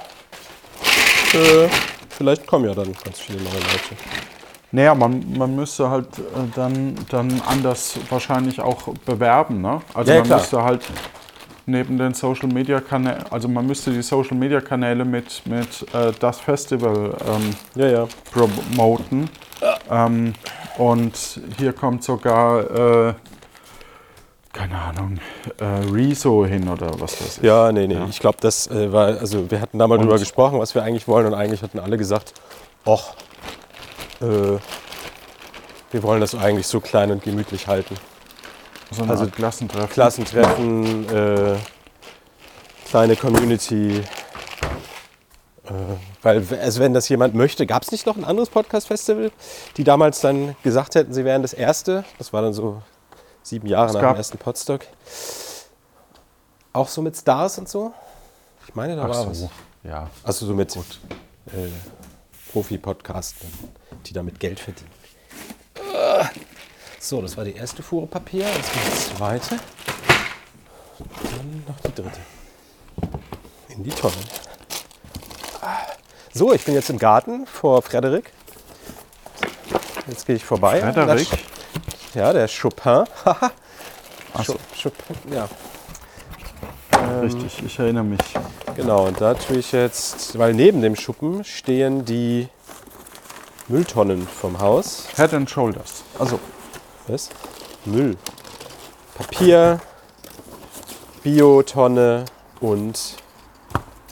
Äh, 1.35 1.69
vielleicht 2.09 2.47
kommen 2.47 2.65
ja 2.69 2.75
dann 2.75 2.93
ganz 3.05 3.21
viele 3.21 3.39
neue 3.39 3.53
Leute. 3.55 3.97
Naja, 4.73 4.95
man, 4.95 5.25
man 5.37 5.55
müsste 5.55 5.89
halt 5.89 6.19
äh, 6.19 6.23
dann, 6.55 6.95
dann 7.11 7.41
anders 7.47 7.99
wahrscheinlich 8.11 8.61
auch 8.61 8.89
bewerben. 9.07 9.61
Ne? 9.63 9.81
Also 9.95 10.11
Ja, 10.11 10.17
ja, 10.17 10.21
man 10.23 10.27
klar. 10.29 10.39
müsste 10.41 10.63
halt 10.63 10.83
neben 11.67 11.97
den 11.99 12.15
Social 12.15 12.49
Media 12.49 12.81
Kanälen, 12.81 13.23
also 13.31 13.47
man 13.47 13.67
müsste 13.67 13.91
die 13.93 14.03
Social 14.03 14.37
Media 14.37 14.61
Kanäle 14.61 15.05
mit, 15.05 15.43
mit 15.47 15.87
äh, 15.95 16.13
das 16.19 16.41
Festival 16.41 17.15
ähm, 17.27 17.55
Ja, 17.77 17.87
ja. 17.89 18.09
promoten. 18.33 19.31
Ähm, 19.91 20.35
und 20.79 21.41
hier 21.59 21.73
kommt 21.73 22.03
sogar, 22.05 23.09
äh, 23.09 23.15
keine 24.59 24.77
Ahnung, 24.77 25.19
äh, 25.61 25.65
Rezo 25.65 26.45
hin 26.45 26.69
oder 26.69 26.91
was 26.99 27.21
weiß 27.21 27.39
ich. 27.39 27.45
Ja, 27.45 27.71
nee, 27.71 27.87
nee. 27.87 27.99
Ich 28.11 28.19
glaube, 28.19 28.39
das 28.41 28.67
äh, 28.67 28.93
war, 28.93 29.07
also 29.07 29.49
wir 29.51 29.61
hatten 29.61 29.79
da 29.79 29.87
mal 29.87 29.97
Und- 29.97 30.03
drüber 30.05 30.19
gesprochen, 30.19 30.59
was 30.59 30.75
wir 30.75 30.83
eigentlich 30.83 31.07
wollen 31.07 31.27
und 31.27 31.35
eigentlich 31.35 31.63
hatten 31.63 31.79
alle 31.79 31.97
gesagt, 31.97 32.35
ach, 32.85 33.15
äh, 34.21 34.59
wir 35.91 36.03
wollen 36.03 36.21
das 36.21 36.35
eigentlich 36.35 36.67
so 36.67 36.81
klein 36.81 37.13
und 37.13 37.23
gemütlich 37.23 37.69
halten. 37.69 37.95
So 38.91 39.03
also 39.03 39.25
Art 39.25 39.33
Klassentreffen. 39.33 39.91
Klassentreffen, 39.91 41.09
äh, 41.09 41.57
kleine 42.89 43.15
Community. 43.17 44.03
Äh, 45.67 45.73
weil, 46.23 46.45
also 46.61 46.81
wenn 46.81 46.95
das 46.95 47.09
jemand 47.09 47.35
möchte, 47.35 47.65
gab 47.67 47.83
es 47.85 47.93
nicht 47.93 48.07
noch 48.07 48.17
ein 48.17 48.25
anderes 48.25 48.49
Podcast-Festival, 48.49 49.31
die 49.77 49.85
damals 49.85 50.21
dann 50.21 50.57
gesagt 50.65 50.95
hätten, 50.97 51.13
sie 51.13 51.25
wären 51.25 51.43
das 51.43 51.53
erste? 51.53 52.05
Das 52.19 52.33
war 52.33 52.43
dann 52.43 52.55
so 52.55 52.83
sieben 53.49 53.67
Jahre 53.67 53.93
nach 53.93 54.13
dem 54.13 54.17
ersten 54.17 54.39
Podstock. 54.39 54.83
Auch 56.73 56.89
so 56.89 57.03
mit 57.03 57.17
Stars 57.17 57.59
und 57.59 57.69
so? 57.69 57.93
Ich 58.67 58.75
meine, 58.75 58.95
da 58.97 59.05
Ach 59.05 59.09
war 59.09 59.31
was. 59.31 59.39
so, 59.41 59.51
ja. 59.83 60.09
Also 60.23 60.47
so 60.47 60.55
mit 60.55 60.77
äh, 60.77 60.81
Profi-Podcastern, 62.53 63.51
die 64.07 64.13
damit 64.13 64.39
Geld 64.39 64.61
verdienen. 64.61 64.91
So, 67.01 67.23
das 67.23 67.37
war 67.37 67.45
die 67.45 67.55
erste 67.55 67.83
Fuhre 67.83 68.07
Papier. 68.07 68.45
Jetzt 68.47 68.73
kommt 68.73 68.87
die 68.87 69.17
zweite. 69.17 69.57
Dann 70.99 71.65
noch 71.67 71.81
die 71.81 71.95
dritte. 71.95 72.21
In 73.71 73.83
die 73.83 73.91
Tonne. 73.91 74.15
So, 76.35 76.53
ich 76.53 76.65
bin 76.65 76.75
jetzt 76.75 76.91
im 76.91 76.99
Garten 76.99 77.47
vor 77.47 77.81
Frederik. 77.83 78.33
Jetzt 80.07 80.27
gehe 80.27 80.37
ich 80.37 80.45
vorbei. 80.45 80.81
Frederik? 80.81 81.29
Ja, 82.19 82.33
der 82.33 82.49
Chopin. 82.49 83.05
So. 84.45 84.57
Chopin, 84.81 85.17
ja. 85.33 85.49
Richtig, 87.23 87.63
ich 87.65 87.79
erinnere 87.79 88.05
mich. 88.05 88.21
Genau, 88.77 89.07
und 89.07 89.21
da 89.21 89.35
tue 89.35 89.59
ich 89.59 89.71
jetzt, 89.71 90.37
weil 90.37 90.53
neben 90.53 90.83
dem 90.83 90.97
Schuppen 90.97 91.45
stehen 91.45 92.05
die 92.05 92.49
Mülltonnen 93.69 94.27
vom 94.27 94.61
Haus. 94.61 95.07
Head 95.17 95.33
and 95.33 95.49
Shoulders. 95.49 96.03
Also, 96.19 96.41
Was? 97.07 97.31
Müll. 97.85 98.17
Papier, 99.17 99.81
Biotonne 101.23 102.25
und 102.61 103.17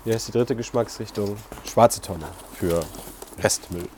wie 0.05 0.15
heißt 0.15 0.29
die 0.29 0.33
dritte 0.33 0.55
Geschmacksrichtung? 0.55 1.37
Schwarze 1.69 2.01
Tonne 2.01 2.27
für 2.55 2.81
Restmüll. 3.43 3.89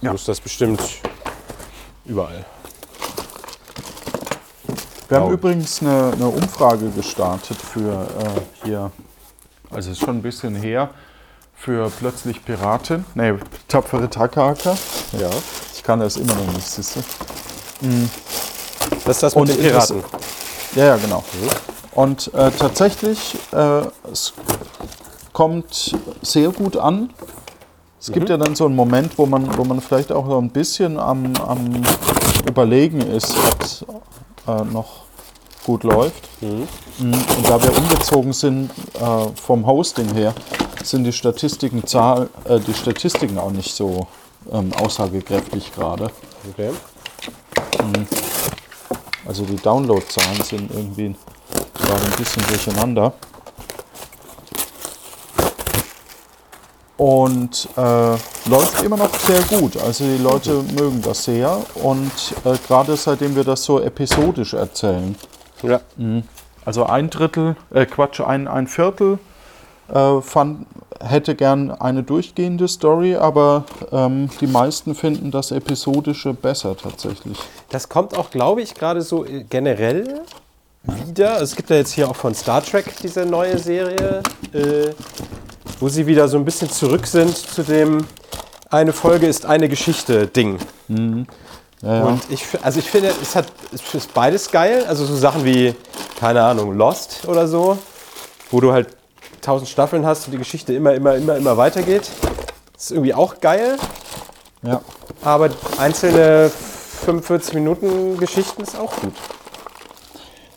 Ja. 0.00 0.12
Ist 0.12 0.28
das 0.28 0.40
bestimmt 0.40 0.80
überall. 2.04 2.44
Wir 5.10 5.18
haben 5.18 5.26
Wow. 5.26 5.32
übrigens 5.32 5.82
eine, 5.82 6.12
eine 6.14 6.26
Umfrage 6.28 6.88
gestartet 6.90 7.58
für 7.60 8.06
äh, 8.18 8.64
hier, 8.64 8.90
also 9.70 9.90
ist 9.90 9.98
schon 10.00 10.16
ein 10.18 10.22
bisschen 10.22 10.54
her, 10.54 10.90
für 11.54 11.90
plötzlich 11.90 12.42
Piratin, 12.44 13.04
nee, 13.14 13.34
tapfere 13.68 14.08
Takahaka. 14.08 14.76
Ja. 15.18 15.28
Ich 15.74 15.82
kann 15.82 16.00
das 16.00 16.16
immer 16.16 16.34
noch 16.34 16.52
nicht, 16.54 16.66
siehst 16.66 16.96
du? 16.96 17.00
Das 19.04 19.16
ist 19.16 19.22
das 19.22 19.34
mit 19.34 19.42
Und 19.42 19.48
den 19.48 19.58
Piraten. 19.58 20.02
Ja, 20.76 20.84
ja, 20.86 20.96
genau. 20.96 21.22
Und 21.92 22.32
äh, 22.32 22.50
tatsächlich, 22.52 23.36
äh, 23.52 23.82
es 24.10 24.32
kommt 25.32 25.96
sehr 26.22 26.50
gut 26.50 26.76
an. 26.76 27.10
Es 28.00 28.10
gibt 28.12 28.28
ja 28.30 28.36
dann 28.38 28.54
so 28.54 28.64
einen 28.66 28.76
Moment, 28.76 29.18
wo 29.18 29.26
man, 29.26 29.58
wo 29.58 29.64
man 29.64 29.80
vielleicht 29.80 30.12
auch 30.12 30.26
so 30.26 30.38
ein 30.38 30.50
bisschen 30.50 30.98
am, 30.98 31.34
am 31.46 31.82
Überlegen 32.48 33.00
ist, 33.02 33.36
ob 33.36 33.62
es 33.62 33.84
äh, 34.46 34.64
noch 34.72 34.99
gut 35.64 35.84
läuft. 35.84 36.28
Mhm. 36.40 36.66
Und 36.98 37.48
da 37.48 37.62
wir 37.62 37.76
umgezogen 37.76 38.32
sind 38.32 38.70
äh, 38.94 39.28
vom 39.34 39.66
Hosting 39.66 40.12
her, 40.14 40.34
sind 40.82 41.04
die 41.04 41.12
Statistiken, 41.12 41.86
Zahl, 41.86 42.28
äh, 42.44 42.58
die 42.60 42.74
Statistiken 42.74 43.38
auch 43.38 43.50
nicht 43.50 43.74
so 43.74 44.06
ähm, 44.52 44.72
aussagekräftig 44.74 45.72
gerade. 45.74 46.10
Okay. 46.50 46.70
Also 49.26 49.44
die 49.44 49.56
Downloadzahlen 49.56 50.42
sind 50.42 50.70
irgendwie 50.72 51.14
gerade 51.74 52.04
ein 52.04 52.16
bisschen 52.16 52.42
durcheinander. 52.48 53.12
Und 56.96 57.68
äh, 57.76 58.10
läuft 58.50 58.82
immer 58.82 58.98
noch 58.98 59.14
sehr 59.20 59.40
gut. 59.42 59.76
Also 59.78 60.04
die 60.04 60.18
Leute 60.22 60.62
mögen 60.76 61.00
das 61.00 61.24
sehr. 61.24 61.58
Und 61.76 62.12
äh, 62.44 62.58
gerade 62.66 62.96
seitdem 62.96 63.34
wir 63.36 63.44
das 63.44 63.64
so 63.64 63.80
episodisch 63.80 64.52
erzählen. 64.52 65.16
Ja. 65.62 65.80
Also 66.64 66.86
ein 66.86 67.10
Drittel, 67.10 67.56
äh 67.72 67.86
Quatsch, 67.86 68.20
ein, 68.20 68.46
ein 68.48 68.66
Viertel 68.66 69.18
äh, 69.92 70.20
fand, 70.20 70.66
hätte 71.00 71.34
gern 71.34 71.70
eine 71.70 72.02
durchgehende 72.02 72.68
Story, 72.68 73.16
aber 73.16 73.64
ähm, 73.90 74.28
die 74.40 74.46
meisten 74.46 74.94
finden 74.94 75.30
das 75.30 75.50
Episodische 75.50 76.34
besser 76.34 76.76
tatsächlich. 76.76 77.38
Das 77.70 77.88
kommt 77.88 78.16
auch, 78.16 78.30
glaube 78.30 78.62
ich, 78.62 78.74
gerade 78.74 79.02
so 79.02 79.24
äh, 79.24 79.44
generell 79.48 80.20
wieder. 81.06 81.32
Also 81.32 81.44
Es 81.44 81.56
gibt 81.56 81.70
ja 81.70 81.76
jetzt 81.76 81.92
hier 81.92 82.08
auch 82.08 82.16
von 82.16 82.34
Star 82.34 82.62
Trek 82.62 82.94
diese 83.02 83.24
neue 83.24 83.58
Serie, 83.58 84.22
äh, 84.52 84.90
wo 85.80 85.88
sie 85.88 86.06
wieder 86.06 86.28
so 86.28 86.36
ein 86.36 86.44
bisschen 86.44 86.70
zurück 86.70 87.06
sind 87.06 87.36
zu 87.36 87.62
dem 87.62 88.04
eine 88.70 88.92
Folge 88.92 89.26
ist 89.26 89.46
eine 89.46 89.68
Geschichte 89.68 90.28
Ding. 90.28 90.58
Ja, 90.88 91.24
ja. 91.82 92.04
Und 92.04 92.22
ich, 92.30 92.46
also 92.62 92.78
ich 92.78 92.90
finde, 92.90 93.12
es 93.22 93.34
hat 93.34 93.46
es 93.72 93.94
ist 93.94 94.12
beides 94.12 94.50
geil. 94.50 94.84
Also 94.86 95.04
so 95.06 95.16
Sachen 95.16 95.44
wie, 95.44 95.74
keine 96.18 96.42
Ahnung, 96.42 96.76
Lost 96.76 97.26
oder 97.26 97.48
so, 97.48 97.78
wo 98.50 98.60
du 98.60 98.72
halt 98.72 98.88
tausend 99.40 99.68
Staffeln 99.68 100.04
hast 100.04 100.26
und 100.26 100.32
die 100.32 100.38
Geschichte 100.38 100.74
immer, 100.74 100.94
immer, 100.94 101.14
immer, 101.14 101.36
immer 101.36 101.56
weitergeht. 101.56 102.10
Das 102.74 102.84
ist 102.84 102.90
irgendwie 102.90 103.14
auch 103.14 103.40
geil. 103.40 103.76
ja. 104.62 104.80
Aber 105.22 105.50
einzelne 105.78 106.50
45 107.04 107.54
Minuten 107.54 108.18
Geschichten 108.18 108.62
ist 108.62 108.78
auch 108.78 108.92
gut. 109.00 109.14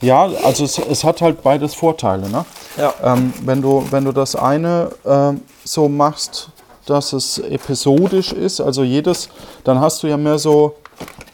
Ja, 0.01 0.29
also 0.43 0.65
es, 0.65 0.77
es 0.77 1.03
hat 1.05 1.21
halt 1.21 1.41
beides 1.43 1.73
Vorteile. 1.75 2.29
Ne? 2.29 2.45
Ja. 2.77 2.93
Ähm, 3.01 3.33
wenn, 3.43 3.61
du, 3.61 3.87
wenn 3.89 4.03
du 4.03 4.11
das 4.11 4.35
eine 4.35 4.91
ähm, 5.05 5.41
so 5.63 5.87
machst, 5.87 6.49
dass 6.85 7.13
es 7.13 7.39
episodisch 7.39 8.33
ist, 8.33 8.59
also 8.59 8.83
jedes, 8.83 9.29
dann 9.63 9.79
hast 9.79 10.03
du 10.03 10.07
ja 10.07 10.17
mehr 10.17 10.37
so, 10.37 10.75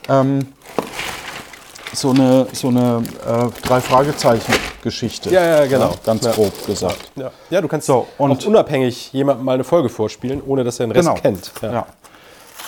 ähm, 0.10 0.48
so 1.94 2.12
eine, 2.12 2.48
so 2.54 2.68
eine 2.70 3.04
äh, 3.28 3.68
Drei-Fragezeichen-Geschichte. 3.68 5.30
Ja, 5.32 5.44
ja, 5.44 5.66
genau. 5.66 5.90
Ja, 5.90 5.96
ganz 6.06 6.26
Ja. 6.26 6.32
grob 6.32 6.66
gesagt. 6.66 7.12
Ja, 7.16 7.32
ja 7.50 7.62
du 7.62 7.68
kannst 7.68 7.88
So, 7.88 8.08
und- 8.18 8.32
auch 8.32 8.46
unabhängig 8.46 9.12
jemandem 9.12 9.46
mal 9.46 9.54
eine 9.54 9.64
Folge 9.64 9.90
vorspielen, 9.90 10.42
ohne 10.46 10.64
dass 10.64 10.80
er 10.80 10.88
den 10.88 10.92
Rest 10.92 11.08
Genau. 11.10 11.20
kennt. 11.20 11.52
Ja. 11.62 11.86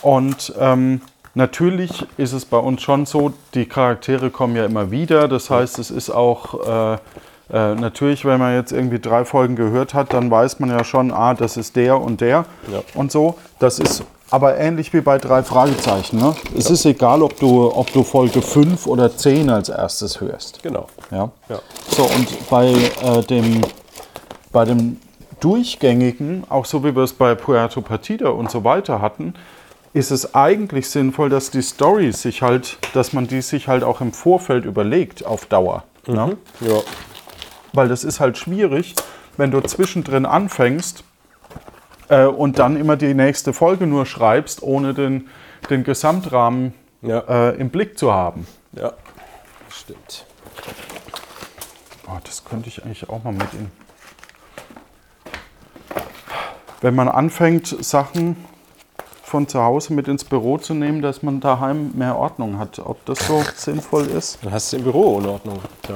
Und 0.01 0.53
ähm, 0.59 1.01
natürlich 1.35 2.05
ist 2.17 2.33
es 2.33 2.45
bei 2.45 2.57
uns 2.57 2.81
schon 2.81 3.05
so, 3.05 3.31
die 3.53 3.65
Charaktere 3.67 4.31
kommen 4.31 4.55
ja 4.55 4.65
immer 4.65 4.89
wieder. 4.91 5.27
Das 5.27 5.49
heißt, 5.49 5.77
es 5.79 5.91
ist 5.91 6.09
auch 6.09 6.67
äh, 6.67 6.93
äh, 7.53 7.75
natürlich, 7.75 8.25
wenn 8.25 8.39
man 8.39 8.55
jetzt 8.55 8.71
irgendwie 8.71 8.99
drei 8.99 9.23
Folgen 9.25 9.55
gehört 9.55 9.93
hat, 9.93 10.13
dann 10.13 10.31
weiß 10.31 10.59
man 10.59 10.69
ja 10.71 10.83
schon, 10.83 11.11
ah, 11.11 11.33
das 11.35 11.57
ist 11.57 11.75
der 11.75 11.99
und 12.01 12.21
der 12.21 12.45
Ja. 12.71 12.81
und 12.95 13.11
so. 13.11 13.37
Das 13.59 13.77
ist 13.77 14.03
aber 14.31 14.57
ähnlich 14.57 14.93
wie 14.93 15.01
bei 15.01 15.17
drei 15.17 15.43
Fragezeichen. 15.43 16.17
Ne? 16.17 16.33
Es 16.57 16.69
ist 16.69 16.85
egal, 16.85 17.21
ob 17.21 17.37
du, 17.37 17.71
ob 17.71 17.91
du 17.91 18.03
Folge 18.03 18.41
5 18.41 18.87
oder 18.87 19.15
10 19.15 19.49
als 19.49 19.69
erstes 19.69 20.21
hörst. 20.21 20.63
Genau. 20.63 20.87
Ja. 21.11 21.29
Ja. 21.49 21.59
So, 21.89 22.03
und 22.03 22.49
bei, 22.49 22.71
äh, 23.03 23.21
dem, 23.23 23.61
bei 24.53 24.63
dem 24.63 24.97
durchgängigen, 25.41 26.45
auch 26.49 26.65
so 26.65 26.83
wie 26.83 26.95
wir 26.95 27.03
es 27.03 27.13
bei 27.13 27.35
Puerto 27.35 27.81
Partida 27.81 28.29
und 28.29 28.49
so 28.49 28.63
weiter 28.63 29.01
hatten, 29.01 29.33
ist 29.93 30.11
es 30.11 30.33
eigentlich 30.33 30.89
sinnvoll, 30.89 31.29
dass 31.29 31.51
die 31.51 31.61
Story 31.61 32.13
sich 32.13 32.41
halt, 32.41 32.77
dass 32.93 33.11
man 33.11 33.27
die 33.27 33.41
sich 33.41 33.67
halt 33.67 33.83
auch 33.83 33.99
im 33.99 34.13
Vorfeld 34.13 34.63
überlegt 34.63 35.25
auf 35.25 35.45
Dauer. 35.45 35.83
Ne? 36.07 36.37
Ja. 36.61 36.79
Weil 37.73 37.89
das 37.89 38.05
ist 38.05 38.21
halt 38.21 38.37
schwierig, 38.37 38.95
wenn 39.35 39.51
du 39.51 39.59
zwischendrin 39.59 40.25
anfängst 40.25 41.03
äh, 42.11 42.25
und 42.25 42.59
dann 42.59 42.75
immer 42.77 42.97
die 42.97 43.13
nächste 43.15 43.53
Folge 43.53 43.87
nur 43.87 44.05
schreibst, 44.05 44.61
ohne 44.61 44.93
den, 44.93 45.29
den 45.69 45.83
Gesamtrahmen 45.83 46.73
Ja. 47.01 47.19
äh, 47.27 47.55
im 47.55 47.69
Blick 47.71 47.97
zu 47.97 48.13
haben. 48.13 48.45
ja. 48.73 48.93
Stimmt. 49.69 50.25
Oh, 52.07 52.17
das 52.23 52.43
könnte 52.43 52.67
ich 52.67 52.83
eigentlich 52.83 53.09
auch 53.09 53.23
mal 53.23 53.31
mit 53.33 53.47
in. 53.53 53.71
Wenn 56.81 56.93
man 56.93 57.07
anfängt, 57.07 57.67
Sachen 57.83 58.35
von 59.23 59.47
zu 59.47 59.61
Hause 59.61 59.93
mit 59.93 60.09
ins 60.09 60.25
Büro 60.25 60.57
zu 60.57 60.73
nehmen, 60.73 61.01
dass 61.01 61.23
man 61.23 61.39
daheim 61.39 61.91
mehr 61.95 62.17
Ordnung 62.17 62.59
hat. 62.59 62.79
Ob 62.79 63.05
das 63.05 63.25
so 63.25 63.41
sinnvoll 63.55 64.07
ist? 64.07 64.39
Dann 64.43 64.51
hast 64.51 64.73
du 64.73 64.77
im 64.77 64.83
Büro 64.83 65.15
Unordnung. 65.17 65.59
Ja. 65.87 65.95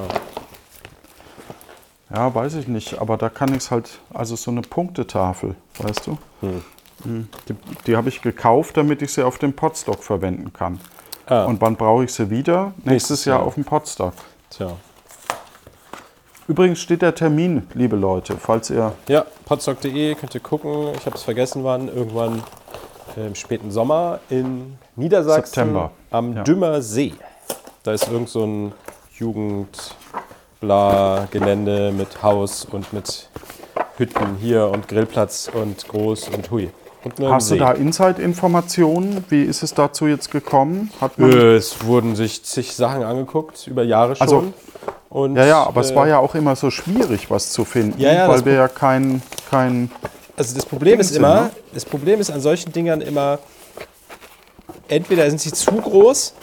Ja, 2.15 2.33
weiß 2.33 2.55
ich 2.55 2.67
nicht, 2.67 2.99
aber 2.99 3.17
da 3.17 3.27
kann 3.29 3.49
ich 3.49 3.57
es 3.57 3.71
halt, 3.71 3.99
also 4.13 4.35
so 4.37 4.49
eine 4.49 4.61
Punktetafel, 4.61 5.55
weißt 5.79 6.07
du? 6.07 6.17
Mhm. 6.41 7.27
Die, 7.49 7.55
die 7.85 7.97
habe 7.97 8.07
ich 8.07 8.21
gekauft, 8.21 8.77
damit 8.77 9.01
ich 9.01 9.11
sie 9.11 9.21
auf 9.23 9.37
dem 9.37 9.51
Podstock 9.53 10.01
verwenden 10.01 10.53
kann. 10.53 10.79
Ah. 11.27 11.43
Und 11.43 11.59
wann 11.59 11.75
brauche 11.75 12.05
ich 12.05 12.13
sie 12.13 12.29
wieder? 12.29 12.73
Nächstes, 12.85 13.25
Jahr 13.25 13.43
auf 13.43 13.55
dem 13.55 13.65
Podstock. 13.65 14.13
Tja. 14.49 14.77
Übrigens 16.47 16.79
steht 16.79 17.01
der 17.01 17.13
Termin, 17.15 17.67
liebe 17.73 17.95
Leute, 17.97 18.37
falls 18.37 18.69
ihr. 18.69 18.93
Ja, 19.09 19.25
podstock.de 19.45 20.15
könnt 20.15 20.33
ihr 20.35 20.41
gucken. 20.41 20.93
Ich 20.95 21.05
habe 21.05 21.15
es 21.17 21.23
vergessen, 21.23 21.63
wann. 21.63 21.89
Irgendwann 21.89 22.43
im 23.17 23.35
späten 23.35 23.71
Sommer 23.71 24.19
in 24.29 24.77
Niedersachsen 24.95 25.53
September. 25.53 25.91
am 26.11 26.33
Ja. 26.33 26.43
Dümmer 26.43 26.81
See. 26.81 27.13
Da 27.83 27.91
ist 27.91 28.07
irgend 28.07 28.29
so 28.29 28.45
ein 28.45 28.73
Jugend-Gelände 30.69 31.91
mit 31.91 32.23
Haus 32.23 32.65
und 32.65 32.91
mit 32.93 33.29
Hütten 33.97 34.37
hier 34.41 34.67
und 34.67 34.87
Grillplatz 34.87 35.49
und 35.53 35.87
groß 35.87 36.29
und 36.29 36.49
hui. 36.51 36.69
Und 37.03 37.19
Hast 37.29 37.51
du 37.51 37.55
See. 37.55 37.59
da 37.59 37.71
Inside-Informationen? 37.71 39.23
Wie 39.29 39.43
ist 39.43 39.61
es 39.61 39.73
dazu 39.73 40.07
jetzt 40.07 40.31
gekommen? 40.31 40.91
Äh, 41.19 41.55
Es 41.55 41.85
wurden 41.85 42.15
sich 42.15 42.43
zig 42.43 42.75
Sachen 42.75 43.03
angeguckt, 43.03 43.67
über 43.67 43.83
Jahre 43.83 44.15
schon. 44.15 44.23
Also- 44.27 44.53
und, 45.09 45.37
ja, 45.37 45.45
ja, 45.45 45.63
aber 45.63 45.79
es 45.81 45.91
äh, 45.91 45.95
war 45.95 46.07
ja 46.07 46.17
auch 46.19 46.35
immer 46.35 46.55
so 46.57 46.69
schwierig, 46.71 47.29
was 47.31 47.51
zu 47.51 47.63
finden, 47.63 48.01
Ja, 48.01 48.11
ja, 48.11 48.27
weil 48.27 48.43
wir 48.43 48.53
ja 48.53 48.67
kein, 48.67 49.21
kein. 49.49 49.89
Also 50.35 50.55
das 50.55 50.65
Problem 50.65 50.99
ist 50.99 51.11
Dings 51.11 51.19
immer, 51.19 51.41
ne? 51.43 51.51
das 51.73 51.85
Problem 51.85 52.19
ist 52.19 52.31
an 52.31 52.41
solchen 52.41 52.73
Dingern 52.73 52.99
immer, 52.99 53.39
entweder 54.89 55.29
sind 55.29 55.39
sie 55.39 55.53
zu 55.53 55.71
groß, 55.71 56.33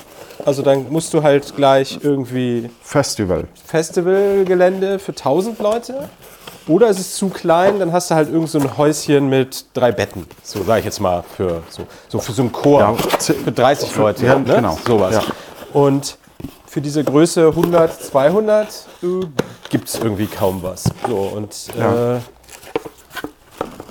also 0.45 0.63
dann 0.63 0.91
musst 0.91 1.13
du 1.15 1.23
halt 1.23 1.55
gleich 1.57 1.99
irgendwie 2.03 2.71
Festival. 2.83 3.45
Festivalgelände 3.67 4.99
für 4.99 5.13
1000 5.13 5.59
Leute, 5.59 6.09
oder 6.69 6.89
es 6.89 6.99
ist 7.01 7.17
zu 7.17 7.29
klein, 7.29 7.79
dann 7.81 7.93
hast 7.93 8.11
du 8.11 8.15
halt 8.15 8.31
irgend 8.33 8.49
so 8.49 8.59
ein 8.59 8.77
Häuschen 8.77 9.29
mit 9.29 9.65
drei 9.75 9.91
Betten, 9.93 10.27
so 10.43 10.63
sage 10.63 10.81
ich 10.81 10.85
jetzt 10.85 11.01
mal 11.01 11.25
für 11.37 11.63
so, 11.69 11.83
so 12.09 12.19
für 12.21 12.33
so 12.33 12.43
einen 12.43 12.53
Chor, 12.53 12.81
Ja, 12.81 12.95
für 13.19 13.53
30 13.53 13.97
Leute, 13.97 14.27
ja, 14.27 14.39
ne? 14.39 14.45
genau. 14.57 14.79
sowas. 14.87 15.15
Ja. 15.15 15.23
Und 15.73 16.17
für 16.67 16.81
diese 16.81 17.03
Größe 17.05 17.49
100, 17.49 18.03
200 18.05 18.69
äh, 19.03 19.07
gibt 19.71 19.89
es 19.89 19.97
irgendwie 19.97 20.27
kaum 20.27 20.63
was. 20.63 20.85
So, 21.09 21.17
und, 21.17 21.55
Ja. 21.79 22.17
äh, 22.17 22.21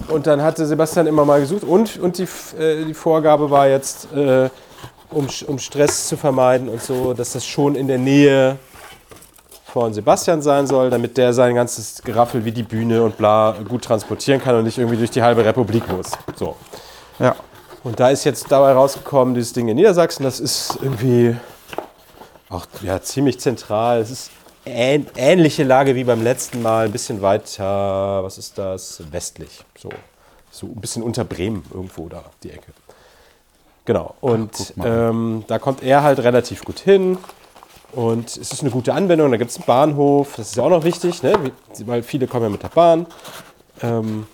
und 0.07 0.27
dann 0.27 0.41
hatte 0.41 0.65
Sebastian 0.65 1.07
immer 1.07 1.25
mal 1.25 1.39
gesucht 1.41 1.63
und, 1.63 1.99
und 1.99 2.17
die, 2.17 2.27
äh, 2.57 2.85
die 2.85 2.93
Vorgabe 2.93 3.49
war 3.49 3.67
jetzt, 3.67 4.11
äh, 4.13 4.49
um, 5.11 5.27
um 5.47 5.59
Stress 5.59 6.07
zu 6.07 6.17
vermeiden 6.17 6.69
und 6.69 6.81
so, 6.81 7.13
dass 7.13 7.33
das 7.33 7.45
schon 7.45 7.75
in 7.75 7.87
der 7.87 7.97
Nähe 7.97 8.57
von 9.65 9.93
Sebastian 9.93 10.41
sein 10.41 10.67
soll, 10.67 10.89
damit 10.89 11.17
der 11.17 11.33
sein 11.33 11.55
ganzes 11.55 12.01
Geraffel 12.03 12.43
wie 12.43 12.51
die 12.51 12.63
Bühne 12.63 13.03
und 13.03 13.17
bla 13.17 13.55
gut 13.67 13.83
transportieren 13.83 14.41
kann 14.41 14.55
und 14.55 14.65
nicht 14.65 14.77
irgendwie 14.77 14.97
durch 14.97 15.11
die 15.11 15.23
halbe 15.23 15.45
Republik 15.45 15.87
muss. 15.89 16.11
So. 16.35 16.55
Ja. 17.19 17.35
Und 17.83 17.99
da 17.99 18.09
ist 18.09 18.25
jetzt 18.25 18.51
dabei 18.51 18.73
rausgekommen, 18.73 19.33
dieses 19.33 19.53
Ding 19.53 19.67
in 19.67 19.75
Niedersachsen, 19.75 20.23
das 20.23 20.39
ist 20.39 20.77
irgendwie 20.81 21.35
auch 22.49 22.67
ja, 22.83 23.01
ziemlich 23.01 23.39
zentral. 23.39 24.01
Es 24.01 24.11
ist 24.11 24.31
ähn 24.65 25.07
ähnliche 25.15 25.63
Lage 25.63 25.95
wie 25.95 26.03
beim 26.03 26.21
letzten 26.21 26.61
Mal, 26.61 26.85
ein 26.85 26.91
bisschen 26.91 27.21
weiter, 27.21 28.23
was 28.23 28.37
ist 28.37 28.57
das, 28.57 29.01
westlich. 29.11 29.63
So, 29.77 29.89
so 30.51 30.67
ein 30.67 30.81
bisschen 30.81 31.01
unter 31.01 31.23
Bremen 31.23 31.63
irgendwo 31.73 32.09
da, 32.09 32.23
die 32.43 32.51
Ecke. 32.51 32.73
Genau, 33.85 34.15
und 34.21 34.77
mal. 34.77 35.09
ähm, 35.09 35.43
da 35.47 35.59
kommt 35.59 35.81
er 35.83 36.03
halt 36.03 36.19
relativ 36.19 36.63
gut 36.63 36.79
hin. 36.79 37.17
Und 37.93 38.29
es 38.29 38.53
ist 38.53 38.61
eine 38.61 38.71
gute 38.71 38.93
Anwendung, 38.93 39.31
da 39.31 39.37
gibt 39.37 39.51
es 39.51 39.57
einen 39.57 39.65
Bahnhof, 39.65 40.35
das 40.37 40.49
ist 40.49 40.55
ja 40.55 40.63
auch 40.63 40.69
noch 40.69 40.85
wichtig, 40.85 41.23
ne? 41.23 41.33
weil 41.85 42.03
viele 42.03 42.25
kommen 42.25 42.43
ja 42.43 42.49
mit 42.49 42.63
der 42.63 42.69
Bahn. 42.69 43.05
Ähm, 43.81 44.27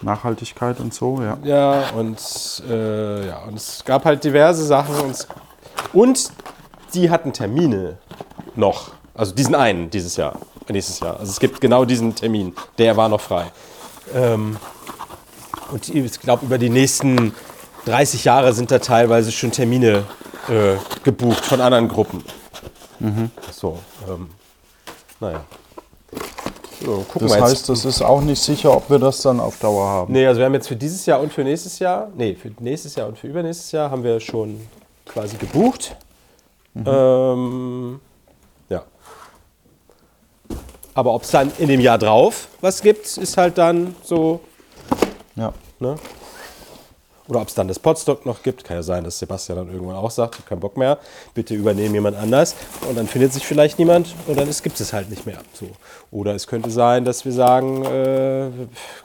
Nachhaltigkeit 0.00 0.80
und 0.80 0.94
so, 0.94 1.20
ja. 1.20 1.36
ja, 1.42 1.90
und, 1.90 2.62
äh, 2.68 3.26
ja, 3.28 3.38
und 3.44 3.56
es 3.56 3.84
gab 3.84 4.04
halt 4.04 4.22
diverse 4.24 4.64
Sachen. 4.64 4.94
Und, 5.00 5.28
und 5.92 6.30
die 6.94 7.10
hatten 7.10 7.32
Termine 7.32 7.98
noch. 8.54 8.92
Also 9.14 9.34
diesen 9.34 9.54
einen 9.54 9.90
dieses 9.90 10.16
Jahr, 10.16 10.38
nächstes 10.68 11.00
Jahr. 11.00 11.18
Also 11.18 11.30
es 11.30 11.40
gibt 11.40 11.60
genau 11.60 11.84
diesen 11.84 12.14
Termin, 12.14 12.54
der 12.78 12.96
war 12.96 13.08
noch 13.08 13.20
frei. 13.20 13.46
Ähm, 14.14 14.56
und 15.70 15.88
ich 15.88 16.20
glaube, 16.20 16.46
über 16.46 16.58
die 16.58 16.70
nächsten 16.70 17.34
30 17.86 18.24
Jahre 18.24 18.52
sind 18.52 18.70
da 18.70 18.78
teilweise 18.78 19.30
schon 19.32 19.50
Termine 19.52 20.04
äh, 20.48 20.76
gebucht 21.02 21.44
von 21.44 21.60
anderen 21.60 21.88
Gruppen. 21.88 22.24
So, 23.52 23.78
ähm, 24.08 24.30
naja. 25.20 25.44
So, 26.82 27.04
Das 27.16 27.40
heißt, 27.40 27.68
es 27.70 27.84
ist 27.84 28.02
auch 28.02 28.20
nicht 28.20 28.40
sicher, 28.42 28.74
ob 28.74 28.88
wir 28.90 28.98
das 28.98 29.20
dann 29.22 29.40
auf 29.40 29.58
Dauer 29.58 29.86
haben. 29.86 30.12
Nee, 30.12 30.26
also 30.26 30.38
wir 30.38 30.46
haben 30.46 30.54
jetzt 30.54 30.68
für 30.68 30.76
dieses 30.76 31.04
Jahr 31.06 31.20
und 31.20 31.32
für 31.32 31.44
nächstes 31.44 31.78
Jahr, 31.78 32.08
nee, 32.14 32.34
für 32.34 32.50
nächstes 32.60 32.94
Jahr 32.94 33.08
und 33.08 33.18
für 33.18 33.26
übernächstes 33.26 33.72
Jahr 33.72 33.90
haben 33.90 34.02
wir 34.04 34.20
schon 34.20 34.60
quasi 35.06 35.36
gebucht. 35.36 35.96
Ähm, 36.74 38.00
ja. 38.68 38.82
Aber 40.94 41.14
ob 41.14 41.22
es 41.22 41.30
dann 41.30 41.52
in 41.58 41.68
dem 41.68 41.80
Jahr 41.80 41.98
drauf 41.98 42.48
was 42.60 42.80
gibt, 42.82 43.16
ist 43.18 43.36
halt 43.36 43.58
dann 43.58 43.94
so, 44.02 44.40
Ja. 45.36 45.52
ne? 45.78 45.96
Oder 47.26 47.40
ob 47.40 47.48
es 47.48 47.54
dann 47.54 47.68
das 47.68 47.78
Podstock 47.78 48.26
noch 48.26 48.42
gibt. 48.42 48.64
Kann 48.64 48.76
ja 48.76 48.82
sein, 48.82 49.02
dass 49.02 49.18
Sebastian 49.18 49.56
dann 49.56 49.72
irgendwann 49.72 49.96
auch 49.96 50.10
sagt, 50.10 50.34
ich 50.34 50.40
habe 50.40 50.48
keinen 50.50 50.60
Bock 50.60 50.76
mehr, 50.76 50.98
bitte 51.32 51.54
übernehmen 51.54 51.94
jemand 51.94 52.16
anders. 52.16 52.54
Und 52.88 52.96
dann 52.96 53.06
findet 53.06 53.32
sich 53.32 53.46
vielleicht 53.46 53.78
niemand 53.78 54.14
und 54.26 54.38
dann 54.38 54.48
gibt 54.62 54.78
es 54.78 54.92
halt 54.92 55.08
nicht 55.08 55.24
mehr. 55.24 55.38
So. 55.54 55.66
Oder 56.10 56.34
es 56.34 56.46
könnte 56.46 56.70
sein, 56.70 57.04
dass 57.04 57.24
wir 57.24 57.32
sagen, 57.32 57.82
äh, 57.84 58.50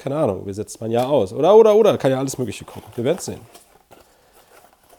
keine 0.04 0.18
Ahnung, 0.18 0.46
wir 0.46 0.54
setzen 0.54 0.78
mal 0.82 0.88
ein 0.88 0.92
Jahr 0.92 1.10
aus. 1.10 1.32
Oder, 1.32 1.56
oder, 1.56 1.76
oder, 1.76 1.98
kann 1.98 2.12
ja 2.12 2.20
alles 2.20 2.38
Mögliche 2.38 2.66
kommen. 2.66 2.86
Wir 2.96 3.06
werden 3.06 3.20
es 3.20 3.26
sehen. 3.26 3.42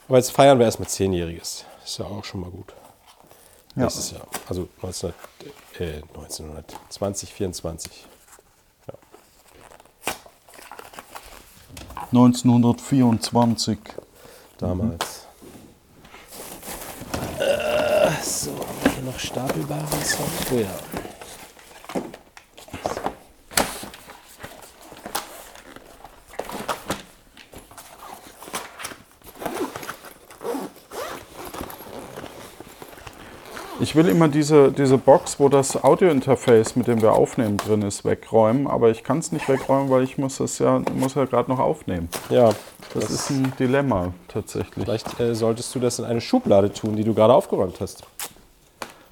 Aber 0.09 0.17
jetzt 0.17 0.33
feiern 0.33 0.59
wir 0.59 0.65
erstmal 0.67 0.89
Zehnjähriges. 0.89 1.65
Ist 1.85 1.99
ja 1.99 2.07
auch 2.07 2.25
schon 2.25 2.41
mal 2.41 2.51
gut. 2.51 2.73
Ja. 3.77 3.83
Nächstes 3.83 4.13
Jahr. 4.13 4.27
Also 4.49 4.67
1900, 4.83 5.15
äh, 5.79 6.03
1920, 6.15 7.35
24. 7.35 8.07
1924. 12.13 13.79
damals. 14.59 15.27
Äh, 17.39 18.11
so, 18.23 18.51
haben 18.51 18.59
wir 18.83 18.91
hier 18.93 19.03
noch 19.05 19.19
stapelbaren? 19.19 19.85
Oh 20.53 20.57
ja. 20.57 20.67
Ich 33.91 33.97
will 33.97 34.07
immer 34.09 34.29
diese, 34.29 34.71
diese 34.71 34.99
Box, 34.99 35.41
wo 35.41 35.49
das 35.49 35.83
Audiointerface, 35.83 36.77
mit 36.77 36.87
dem 36.87 37.03
wir 37.03 37.13
aufnehmen, 37.13 37.57
drin 37.57 37.83
ist, 37.83 38.05
wegräumen. 38.05 38.69
Aber 38.69 38.89
ich 38.91 39.03
kann 39.03 39.19
es 39.19 39.33
nicht 39.33 39.49
wegräumen, 39.49 39.91
weil 39.91 40.05
ich 40.05 40.17
muss 40.17 40.39
es 40.39 40.61
ja, 40.61 40.81
muss 40.95 41.17
ja 41.17 41.25
gerade 41.25 41.51
noch 41.51 41.59
aufnehmen. 41.59 42.09
Ja, 42.29 42.51
Das, 42.95 43.11
ist 43.11 43.31
ein 43.31 43.53
Dilemma 43.59 44.15
tatsächlich. 44.29 44.85
vielleicht 44.85 45.19
äh, 45.19 45.35
solltest 45.35 45.75
du 45.75 45.81
das 45.81 45.99
in 45.99 46.05
eine 46.05 46.21
Schublade 46.21 46.73
tun, 46.73 46.95
die 46.95 47.03
du 47.03 47.15
gerade 47.15 47.35
aufgeräumt 47.35 47.81
hast. 47.81 48.05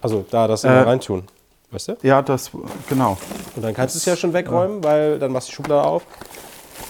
Also 0.01 0.25
da 0.31 0.47
das 0.47 0.63
Äh, 0.63 0.71
reintun. 0.71 1.25
Weißt 1.73 1.89
du? 1.89 1.97
Ja, 2.03 2.23
das, 2.23 2.53
genau. 2.89 3.19
Und 3.57 3.65
dann 3.65 3.75
kannst 3.75 3.97
du 3.97 3.99
es 3.99 4.05
ja 4.05 4.15
schon 4.15 4.33
wegräumen, 4.33 4.85
weil 4.85 5.19
dann 5.19 5.33
machst 5.33 5.49
du 5.49 5.51
die 5.51 5.57
Schublade 5.57 5.83
auf 5.89 6.05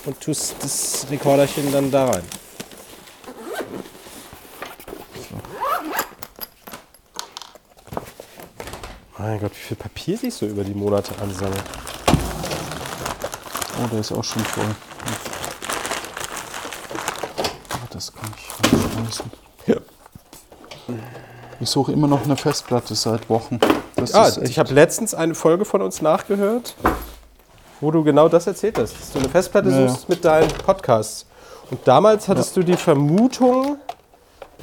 und 0.05 0.20
tust 0.20 0.57
das 0.61 1.07
Rekorderchen 1.11 1.72
dann 1.72 1.90
da 1.90 2.11
rein. 2.11 2.22
Mein 9.28 9.40
Gott, 9.40 9.50
wie 9.52 9.56
viel 9.60 9.76
Papier 9.76 10.16
sich 10.16 10.32
so 10.32 10.46
über 10.46 10.64
die 10.64 10.72
Monate 10.72 11.10
ansammelt. 11.20 11.62
Oh, 13.76 13.86
der 13.92 14.00
ist 14.00 14.10
auch 14.10 14.24
schon 14.24 14.42
voll. 14.42 14.64
Ah, 17.68 17.76
das 17.90 18.10
kann 18.14 18.30
ich 18.34 18.72
wegschmeißen. 18.72 19.30
Ja. 19.66 19.76
Ich 21.60 21.68
suche 21.68 21.92
immer 21.92 22.08
noch 22.08 22.24
eine 22.24 22.38
Festplatte 22.38 22.94
seit 22.94 23.28
Wochen. 23.28 23.60
Das 23.96 24.14
Ah, 24.14 24.32
ich 24.42 24.58
habe 24.58 24.72
letztens 24.72 25.12
eine 25.12 25.34
Folge 25.34 25.66
von 25.66 25.82
uns 25.82 26.00
nachgehört, 26.00 26.74
wo 27.82 27.90
du 27.90 28.02
genau 28.04 28.30
das 28.30 28.46
erzählt 28.46 28.78
hast, 28.78 28.98
dass 28.98 29.12
du 29.12 29.18
eine 29.18 29.28
Festplatte 29.28 29.68
Ja, 29.68 29.80
ja. 29.80 29.88
suchst 29.90 30.08
mit 30.08 30.24
deinen 30.24 30.48
Podcasts. 30.48 31.26
Und 31.70 31.86
damals 31.86 32.28
hattest 32.28 32.56
du 32.56 32.62
die 32.62 32.78
Vermutung, 32.78 33.76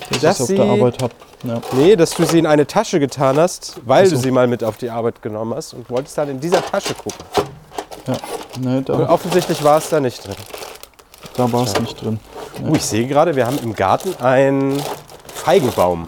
dass 0.10 0.21
dass 0.21 0.38
ich 0.38 0.41
auf 0.41 0.47
sie- 0.47 0.56
der 0.56 0.65
Arbeit 0.65 1.04
habe. 1.04 1.13
Ja. 1.47 1.62
nee, 1.73 1.95
dass 1.95 2.12
du 2.12 2.25
sie 2.25 2.39
in 2.39 2.45
eine 2.45 2.65
Tasche 2.67 2.99
getan 2.99 3.38
hast, 3.38 3.75
weil 3.86 4.05
so. 4.05 4.15
du 4.15 4.21
sie 4.21 4.31
mal 4.31 4.47
mit 4.47 4.63
auf 4.63 4.77
die 4.77 4.89
Arbeit 4.89 5.21
genommen 5.21 5.53
hast 5.53 5.73
und 5.73 5.89
wolltest 5.89 6.17
dann 6.17 6.29
in 6.29 6.39
dieser 6.39 6.63
Tasche 6.65 6.93
gucken. 6.93 7.25
Ja. 8.08 8.13
Nee, 8.60 8.77
Und 8.77 8.89
da, 8.89 9.10
offensichtlich 9.10 9.63
war 9.63 9.77
es 9.77 9.89
da 9.89 9.99
nicht 9.99 10.25
drin. 10.25 10.36
da 11.36 11.51
war 11.51 11.63
es 11.63 11.79
nicht 11.79 12.01
drin. 12.01 12.19
Oh, 12.65 12.73
ich 12.73 12.86
sehe 12.86 13.05
gerade, 13.08 13.36
wir 13.36 13.45
haben 13.45 13.60
im 13.63 13.75
Garten 13.75 14.15
einen 14.23 14.81
Feigenbaum. 15.34 16.08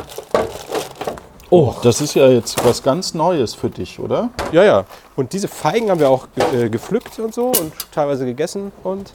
Oh, 1.50 1.74
das 1.82 2.02
ist 2.02 2.14
ja 2.14 2.28
jetzt 2.28 2.64
was 2.66 2.84
ganz 2.84 3.14
Neues 3.14 3.54
für 3.54 3.70
dich, 3.70 4.00
oder? 4.00 4.30
Ja, 4.52 4.64
ja. 4.64 4.86
Und 5.16 5.32
diese 5.32 5.48
Feigen 5.48 5.90
haben 5.90 6.00
wir 6.00 6.10
auch 6.10 6.28
äh, 6.54 6.70
gepflückt 6.70 7.20
und 7.20 7.34
so 7.34 7.48
und 7.48 7.72
teilweise 7.92 8.26
gegessen. 8.26 8.72
Und, 8.84 9.14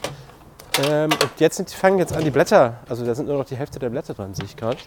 ähm, 0.79 1.11
und 1.11 1.31
jetzt 1.39 1.57
sind, 1.57 1.69
fangen 1.69 1.99
jetzt 1.99 2.13
an, 2.13 2.23
die 2.23 2.31
Blätter, 2.31 2.79
also 2.89 3.05
da 3.05 3.13
sind 3.13 3.27
nur 3.27 3.37
noch 3.37 3.45
die 3.45 3.55
Hälfte 3.55 3.77
der 3.79 3.89
Blätter 3.89 4.13
dran, 4.13 4.33
sehe 4.33 4.45
ich 4.45 4.55
gerade. 4.55 4.77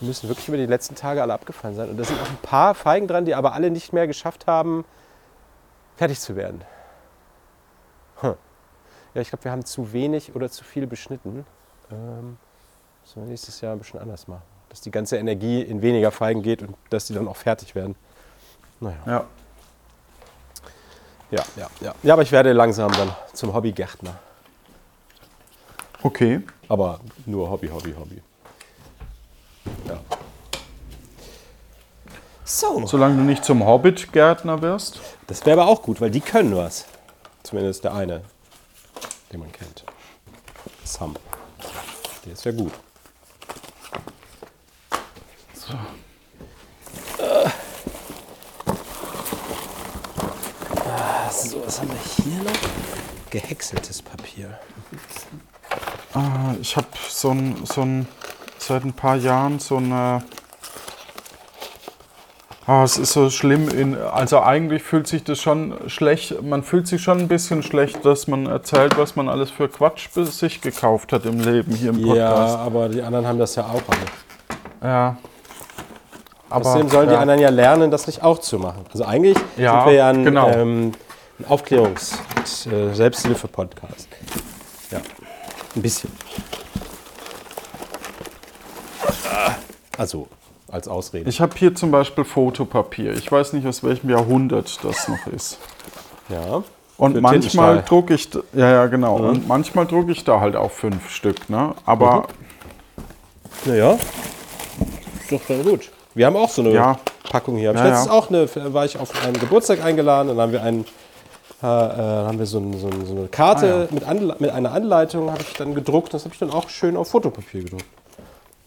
Die 0.00 0.04
müssen 0.04 0.28
wirklich 0.28 0.46
über 0.48 0.56
die 0.56 0.66
letzten 0.66 0.94
Tage 0.94 1.22
alle 1.22 1.34
abgefallen 1.34 1.74
sein. 1.74 1.90
Und 1.90 1.96
da 1.96 2.04
sind 2.04 2.20
auch 2.20 2.28
ein 2.28 2.36
paar 2.38 2.74
Feigen 2.74 3.08
dran, 3.08 3.24
die 3.24 3.34
aber 3.34 3.52
alle 3.52 3.70
nicht 3.70 3.92
mehr 3.92 4.06
geschafft 4.06 4.46
haben, 4.46 4.84
fertig 5.96 6.20
zu 6.20 6.36
werden. 6.36 6.62
Hm. 8.20 8.34
Ja, 9.14 9.20
ich 9.20 9.28
glaube, 9.28 9.44
wir 9.44 9.50
haben 9.50 9.64
zu 9.64 9.92
wenig 9.92 10.34
oder 10.36 10.50
zu 10.50 10.62
viel 10.62 10.86
beschnitten. 10.86 11.44
Ähm, 11.90 12.36
müssen 13.02 13.22
wir 13.22 13.28
nächstes 13.28 13.60
Jahr 13.60 13.72
ein 13.72 13.78
bisschen 13.78 14.00
anders 14.00 14.28
machen. 14.28 14.42
Dass 14.68 14.80
die 14.80 14.90
ganze 14.90 15.16
Energie 15.16 15.62
in 15.62 15.82
weniger 15.82 16.10
Feigen 16.10 16.42
geht 16.42 16.62
und 16.62 16.76
dass 16.90 17.06
die 17.06 17.14
dann 17.14 17.28
auch 17.28 17.36
fertig 17.36 17.74
werden. 17.74 17.96
Naja. 18.80 18.96
Ja. 19.06 19.24
Ja, 21.30 21.44
ja, 21.56 21.70
ja. 21.80 21.94
Ja, 22.02 22.12
aber 22.12 22.22
ich 22.22 22.30
werde 22.30 22.52
langsam 22.52 22.92
dann 22.92 23.10
zum 23.32 23.52
Hobbygärtner. 23.52 24.14
Okay. 26.04 26.42
Aber 26.68 27.00
nur 27.24 27.48
Hobby, 27.48 27.68
Hobby, 27.68 27.94
Hobby. 27.98 28.22
Ja. 29.88 29.98
So. 32.44 32.86
Solange 32.86 33.16
du 33.16 33.22
nicht 33.22 33.42
zum 33.42 33.64
Hobbit-Gärtner 33.64 34.60
wirst. 34.60 35.00
Das 35.26 35.46
wäre 35.46 35.62
aber 35.62 35.70
auch 35.70 35.80
gut, 35.80 36.02
weil 36.02 36.10
die 36.10 36.20
können 36.20 36.54
was. 36.54 36.84
Zumindest 37.42 37.84
der 37.84 37.94
eine, 37.94 38.22
den 39.32 39.40
man 39.40 39.50
kennt. 39.50 39.84
Sam. 40.84 41.16
Der 42.26 42.34
ist 42.34 42.44
ja 42.44 42.52
gut. 42.52 42.72
So. 45.54 45.72
So, 51.30 51.66
was 51.66 51.80
haben 51.80 51.88
wir 51.88 52.24
hier 52.24 52.42
noch? 52.42 52.52
Gehäckseltes 53.30 54.02
Papier. 54.02 54.58
Ah, 56.14 56.54
ich 56.60 56.76
habe 56.76 56.86
so 57.08 57.30
ein, 57.30 57.56
so 57.64 57.82
ein, 57.82 58.06
seit 58.58 58.84
ein 58.84 58.92
paar 58.92 59.16
Jahren 59.16 59.58
so 59.58 59.76
eine. 59.78 60.22
Ah, 62.66 62.82
es 62.82 62.96
ist 62.96 63.12
so 63.12 63.28
schlimm. 63.28 63.68
In, 63.68 63.98
also 63.98 64.40
eigentlich 64.40 64.82
fühlt 64.82 65.06
sich 65.06 65.22
das 65.22 65.38
schon 65.38 65.74
schlecht. 65.88 66.40
Man 66.42 66.62
fühlt 66.62 66.86
sich 66.88 67.02
schon 67.02 67.18
ein 67.18 67.28
bisschen 67.28 67.62
schlecht, 67.62 68.04
dass 68.06 68.26
man 68.26 68.46
erzählt, 68.46 68.96
was 68.96 69.16
man 69.16 69.28
alles 69.28 69.50
für 69.50 69.68
Quatsch 69.68 70.08
sich 70.14 70.62
gekauft 70.62 71.12
hat 71.12 71.26
im 71.26 71.40
Leben 71.40 71.74
hier 71.74 71.90
im 71.90 71.98
Ja, 71.98 72.30
Podcast. 72.30 72.58
aber 72.58 72.88
die 72.88 73.02
anderen 73.02 73.26
haben 73.26 73.38
das 73.38 73.54
ja 73.56 73.64
auch 73.64 73.82
alle. 73.88 74.88
Ja. 74.90 75.16
Aber 76.48 76.64
Außerdem 76.66 76.88
sollen 76.88 77.08
die 77.08 77.14
ja. 77.14 77.20
anderen 77.20 77.40
ja 77.40 77.50
lernen, 77.50 77.90
das 77.90 78.06
nicht 78.06 78.22
auch 78.22 78.38
zu 78.38 78.58
machen. 78.58 78.84
Also 78.92 79.04
eigentlich 79.04 79.36
Ja, 79.58 79.80
sind 79.82 79.86
wir 79.90 79.98
ja 79.98 80.08
ein, 80.08 80.24
genau. 80.24 80.48
ähm, 80.48 80.92
ein 81.40 81.44
Aufklärungs-, 81.46 82.16
äh, 82.70 82.94
Selbsthilfe-Podcast. 82.94 84.08
Ja, 85.74 85.80
ein 85.80 85.82
bisschen. 85.82 86.10
Also 89.96 90.28
als 90.70 90.88
Ausrede. 90.88 91.28
Ich 91.28 91.40
habe 91.40 91.54
hier 91.56 91.74
zum 91.74 91.90
Beispiel 91.90 92.24
Fotopapier. 92.24 93.12
Ich 93.14 93.30
weiß 93.30 93.52
nicht, 93.52 93.66
aus 93.66 93.82
welchem 93.84 94.10
Jahrhundert 94.10 94.78
das 94.84 95.08
noch 95.08 95.26
ist. 95.28 95.58
ja. 96.28 96.62
Und 96.96 97.20
manchmal 97.20 97.82
drucke 97.82 98.14
ich, 98.14 98.28
ja, 98.52 98.70
ja, 98.70 98.86
genau. 98.86 99.16
Und 99.16 99.48
manchmal 99.48 99.84
drucke 99.84 100.12
ich 100.12 100.22
da 100.22 100.38
halt 100.38 100.54
auch 100.54 100.70
fünf 100.70 101.10
Stück, 101.10 101.50
ne? 101.50 101.74
Aber 101.86 102.28
Naja, 103.64 103.94
ist 103.94 105.32
doch 105.32 105.40
voll 105.40 105.64
gut. 105.64 105.90
Wir 106.14 106.26
haben 106.26 106.36
auch 106.36 106.48
so 106.48 106.62
eine 106.62 106.72
Ja. 106.72 106.96
Packung 107.28 107.56
hier. 107.56 107.72
Ich 107.72 107.76
Ja, 107.78 107.84
letztens 107.84 108.06
ja. 108.06 108.12
auch 108.12 108.28
eine, 108.28 108.48
war 108.72 108.84
ich 108.84 108.96
auf 108.96 109.10
einen 109.24 109.34
Geburtstag 109.40 109.82
eingeladen 109.84 110.28
und 110.28 110.36
dann 110.36 110.44
haben 110.44 110.52
wir 110.52 110.62
einen 110.62 110.84
äh, 111.64 111.66
äh, 111.66 112.26
haben 112.26 112.38
wir 112.38 112.44
so, 112.44 112.58
ein, 112.58 112.78
so, 112.78 112.88
ein, 112.88 113.06
so 113.06 113.16
eine 113.16 113.28
Karte 113.28 113.88
mit, 113.90 114.04
Anle 114.04 114.36
mit 114.38 114.50
einer 114.50 114.72
Anleitung 114.72 115.30
habe 115.30 115.40
ich 115.40 115.54
dann 115.54 115.74
gedruckt. 115.74 116.12
Das 116.12 116.24
habe 116.24 116.34
ich 116.34 116.38
dann 116.38 116.50
auch 116.50 116.68
schön 116.68 116.94
auf 116.94 117.08
Fotopapier 117.08 117.62
gedruckt. 117.62 117.86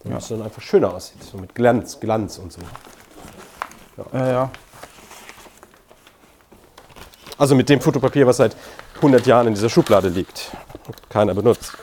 Damit 0.03 0.23
es 0.23 0.29
dann 0.29 0.41
einfach 0.41 0.63
schöner 0.63 0.95
aussieht. 0.95 1.23
So 1.23 1.37
mit 1.37 1.53
Glanz, 1.53 1.99
Glanz 1.99 2.39
und 2.39 2.53
so. 2.53 2.61
ja, 4.13 4.27
ja. 4.27 4.51
Also 7.37 7.53
mit 7.53 7.69
dem 7.69 7.81
Fotopapier, 7.81 8.25
was 8.25 8.37
seit 8.37 8.55
100 8.95 9.27
Jahren 9.27 9.45
in 9.45 9.53
dieser 9.53 9.69
Schublade 9.69 10.09
liegt. 10.09 10.49
Keiner 11.07 11.35
benutzt. 11.35 11.73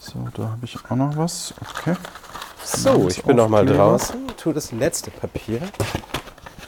So, 0.00 0.28
da 0.34 0.42
habe 0.42 0.64
ich 0.64 0.76
auch 0.90 0.96
noch 0.96 1.16
was. 1.16 1.54
Okay. 1.60 1.94
So, 2.64 3.08
ich 3.08 3.22
bin 3.22 3.36
noch 3.36 3.48
mal 3.48 3.64
draußen, 3.64 4.26
tue 4.36 4.54
das 4.54 4.72
letzte 4.72 5.12
Papier 5.12 5.60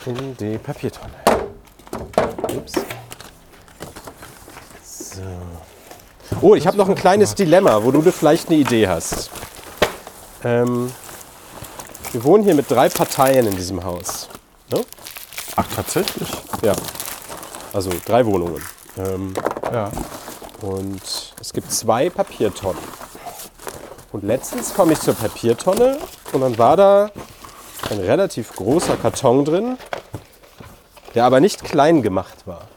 in 0.07 0.37
die 0.37 0.57
Papiertonne. 0.57 1.13
Ups. 2.55 2.73
So. 4.83 5.21
Oh, 6.41 6.55
ich 6.55 6.65
habe 6.67 6.77
noch 6.77 6.87
ein 6.87 6.95
kleines 6.95 7.35
Dilemma, 7.35 7.83
wo 7.83 7.91
du 7.91 8.01
vielleicht 8.11 8.47
eine 8.49 8.57
Idee 8.57 8.87
hast. 8.87 9.29
Ähm, 10.43 10.91
wir 12.11 12.23
wohnen 12.23 12.43
hier 12.43 12.55
mit 12.55 12.69
drei 12.71 12.89
Parteien 12.89 13.47
in 13.47 13.55
diesem 13.55 13.83
Haus. 13.83 14.29
Ne? 14.71 14.81
Ach, 15.55 15.65
tatsächlich? 15.75 16.29
Ja. 16.61 16.73
Also 17.73 17.91
drei 18.05 18.25
Wohnungen. 18.25 18.63
Ähm, 18.97 19.33
Ja. 19.71 19.91
und 20.61 21.01
es 21.41 21.51
gibt 21.53 21.71
zwei 21.71 22.09
Papiertonnen. 22.09 22.81
Und 24.13 24.23
letztens 24.23 24.73
komme 24.73 24.93
ich 24.93 24.99
zur 25.01 25.13
Papiertonne 25.15 25.97
und 26.31 26.41
dann 26.41 26.57
war 26.57 26.77
da 26.77 27.11
ein 27.89 27.99
relativ 27.99 28.55
großer 28.55 28.95
Karton 28.97 29.43
drin, 29.45 29.77
der 31.17 31.25
aber 31.25 31.39
nicht 31.39 31.63
klein 31.63 32.03
gemacht 32.03 32.45
war. 32.45 32.67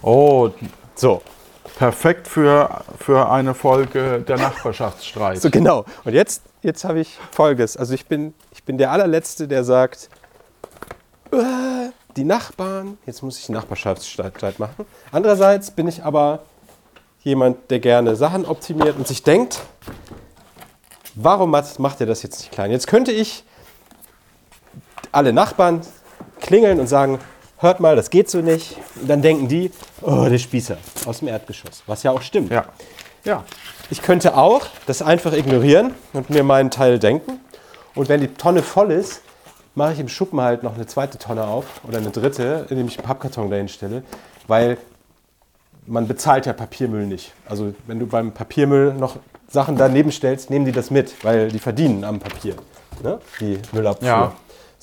Oh, 0.00 0.48
So, 0.94 1.22
perfekt 1.76 2.28
für, 2.28 2.84
für 3.00 3.28
eine 3.28 3.52
Folge 3.52 4.20
der 4.20 4.36
Nachbarschaftsstreit. 4.36 5.42
so 5.42 5.50
genau. 5.50 5.84
Und 6.04 6.12
jetzt, 6.12 6.42
jetzt 6.62 6.84
habe 6.84 7.00
ich 7.00 7.18
Folgendes. 7.32 7.76
Also 7.76 7.94
ich 7.94 8.06
bin, 8.06 8.32
ich 8.52 8.62
bin 8.62 8.78
der 8.78 8.92
allerletzte, 8.92 9.48
der 9.48 9.64
sagt, 9.64 10.08
äh, 11.32 11.90
die 12.16 12.22
Nachbarn, 12.22 12.96
jetzt 13.06 13.24
muss 13.24 13.40
ich 13.40 13.48
Nachbarschaftsstreit 13.48 14.60
machen. 14.60 14.86
Andererseits 15.10 15.72
bin 15.72 15.88
ich 15.88 16.04
aber 16.04 16.44
jemand, 17.24 17.72
der 17.72 17.80
gerne 17.80 18.14
Sachen 18.14 18.46
optimiert 18.46 18.96
und 18.96 19.08
sich 19.08 19.24
denkt, 19.24 19.62
warum 21.16 21.50
macht 21.50 21.80
macht 21.80 21.98
ihr 21.98 22.06
das 22.06 22.22
jetzt 22.22 22.38
nicht 22.38 22.52
klein? 22.52 22.70
Jetzt 22.70 22.86
könnte 22.86 23.10
ich 23.10 23.42
alle 25.10 25.32
Nachbarn 25.32 25.80
klingeln 26.46 26.80
und 26.80 26.86
sagen, 26.86 27.18
hört 27.58 27.80
mal, 27.80 27.96
das 27.96 28.10
geht 28.10 28.30
so 28.30 28.40
nicht. 28.40 28.76
Und 29.00 29.08
dann 29.08 29.22
denken 29.22 29.48
die, 29.48 29.70
oh, 30.02 30.26
der 30.28 30.38
Spießer 30.38 30.78
aus 31.06 31.18
dem 31.18 31.28
Erdgeschoss. 31.28 31.82
Was 31.86 32.02
ja 32.02 32.10
auch 32.10 32.22
stimmt. 32.22 32.50
Ja. 32.50 32.66
Ja. 33.24 33.44
Ich 33.90 34.02
könnte 34.02 34.36
auch 34.36 34.66
das 34.86 35.02
einfach 35.02 35.32
ignorieren 35.32 35.94
und 36.12 36.30
mir 36.30 36.42
meinen 36.42 36.70
Teil 36.70 36.98
denken. 36.98 37.40
Und 37.94 38.08
wenn 38.08 38.20
die 38.20 38.28
Tonne 38.28 38.62
voll 38.62 38.90
ist, 38.90 39.22
mache 39.74 39.92
ich 39.92 40.00
im 40.00 40.08
Schuppen 40.08 40.40
halt 40.40 40.62
noch 40.62 40.74
eine 40.74 40.86
zweite 40.86 41.18
Tonne 41.18 41.44
auf 41.44 41.64
oder 41.86 41.98
eine 41.98 42.10
dritte, 42.10 42.66
indem 42.70 42.88
ich 42.88 42.98
einen 42.98 43.06
Pappkarton 43.06 43.50
dahin 43.50 43.68
stelle. 43.68 44.02
Weil 44.46 44.78
man 45.86 46.08
bezahlt 46.08 46.46
ja 46.46 46.52
Papiermüll 46.52 47.06
nicht. 47.06 47.32
Also 47.48 47.74
wenn 47.86 47.98
du 47.98 48.06
beim 48.06 48.32
Papiermüll 48.32 48.94
noch 48.94 49.16
Sachen 49.48 49.76
daneben 49.76 50.10
stellst, 50.10 50.50
nehmen 50.50 50.64
die 50.64 50.72
das 50.72 50.90
mit, 50.90 51.24
weil 51.24 51.50
die 51.50 51.58
verdienen 51.58 52.04
am 52.04 52.18
Papier. 52.18 52.54
Ne? 53.02 53.20
Die 53.40 53.58
Müllabfuhr. 53.72 54.08
Ja. 54.08 54.32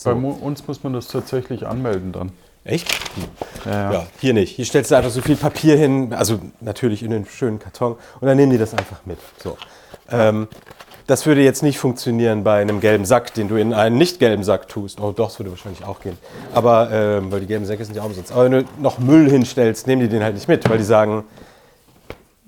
So. 0.03 0.13
Bei 0.13 0.15
uns 0.15 0.67
muss 0.67 0.83
man 0.83 0.93
das 0.93 1.07
tatsächlich 1.07 1.65
anmelden 1.65 2.11
dann. 2.11 2.31
Echt? 2.65 2.87
Ja, 3.65 3.71
ja. 3.71 3.93
Ja, 3.93 4.07
hier 4.19 4.33
nicht. 4.33 4.55
Hier 4.55 4.65
stellst 4.65 4.91
du 4.91 4.95
einfach 4.95 5.11
so 5.11 5.21
viel 5.21 5.35
Papier 5.35 5.75
hin, 5.77 6.13
also 6.13 6.39
natürlich 6.61 7.03
in 7.03 7.13
einen 7.13 7.25
schönen 7.25 7.59
Karton 7.59 7.97
und 8.19 8.27
dann 8.27 8.37
nehmen 8.37 8.51
die 8.51 8.57
das 8.57 8.73
einfach 8.73 9.05
mit. 9.05 9.17
So. 9.41 9.57
Ähm, 10.09 10.47
das 11.07 11.25
würde 11.25 11.41
jetzt 11.41 11.63
nicht 11.63 11.79
funktionieren 11.79 12.43
bei 12.43 12.61
einem 12.61 12.79
gelben 12.79 13.05
Sack, 13.05 13.33
den 13.33 13.49
du 13.49 13.55
in 13.55 13.73
einen 13.73 13.97
nicht 13.97 14.19
gelben 14.19 14.43
Sack 14.43 14.69
tust. 14.69 15.01
Oh, 15.01 15.11
doch, 15.11 15.27
das 15.27 15.39
würde 15.39 15.51
wahrscheinlich 15.51 15.83
auch 15.83 15.99
gehen. 15.99 16.17
Aber, 16.53 16.89
ähm, 16.91 17.31
weil 17.31 17.41
die 17.41 17.47
gelben 17.47 17.65
Säcke 17.65 17.83
sind 17.83 17.95
ja 17.95 18.01
auch 18.01 18.07
umsonst. 18.07 18.31
Aber 18.31 18.45
wenn 18.45 18.51
du 18.51 18.63
noch 18.79 18.99
Müll 18.99 19.29
hinstellst, 19.29 19.87
nehmen 19.87 20.01
die 20.01 20.07
den 20.07 20.23
halt 20.23 20.35
nicht 20.35 20.47
mit, 20.47 20.69
weil 20.69 20.77
die 20.77 20.85
sagen, 20.85 21.25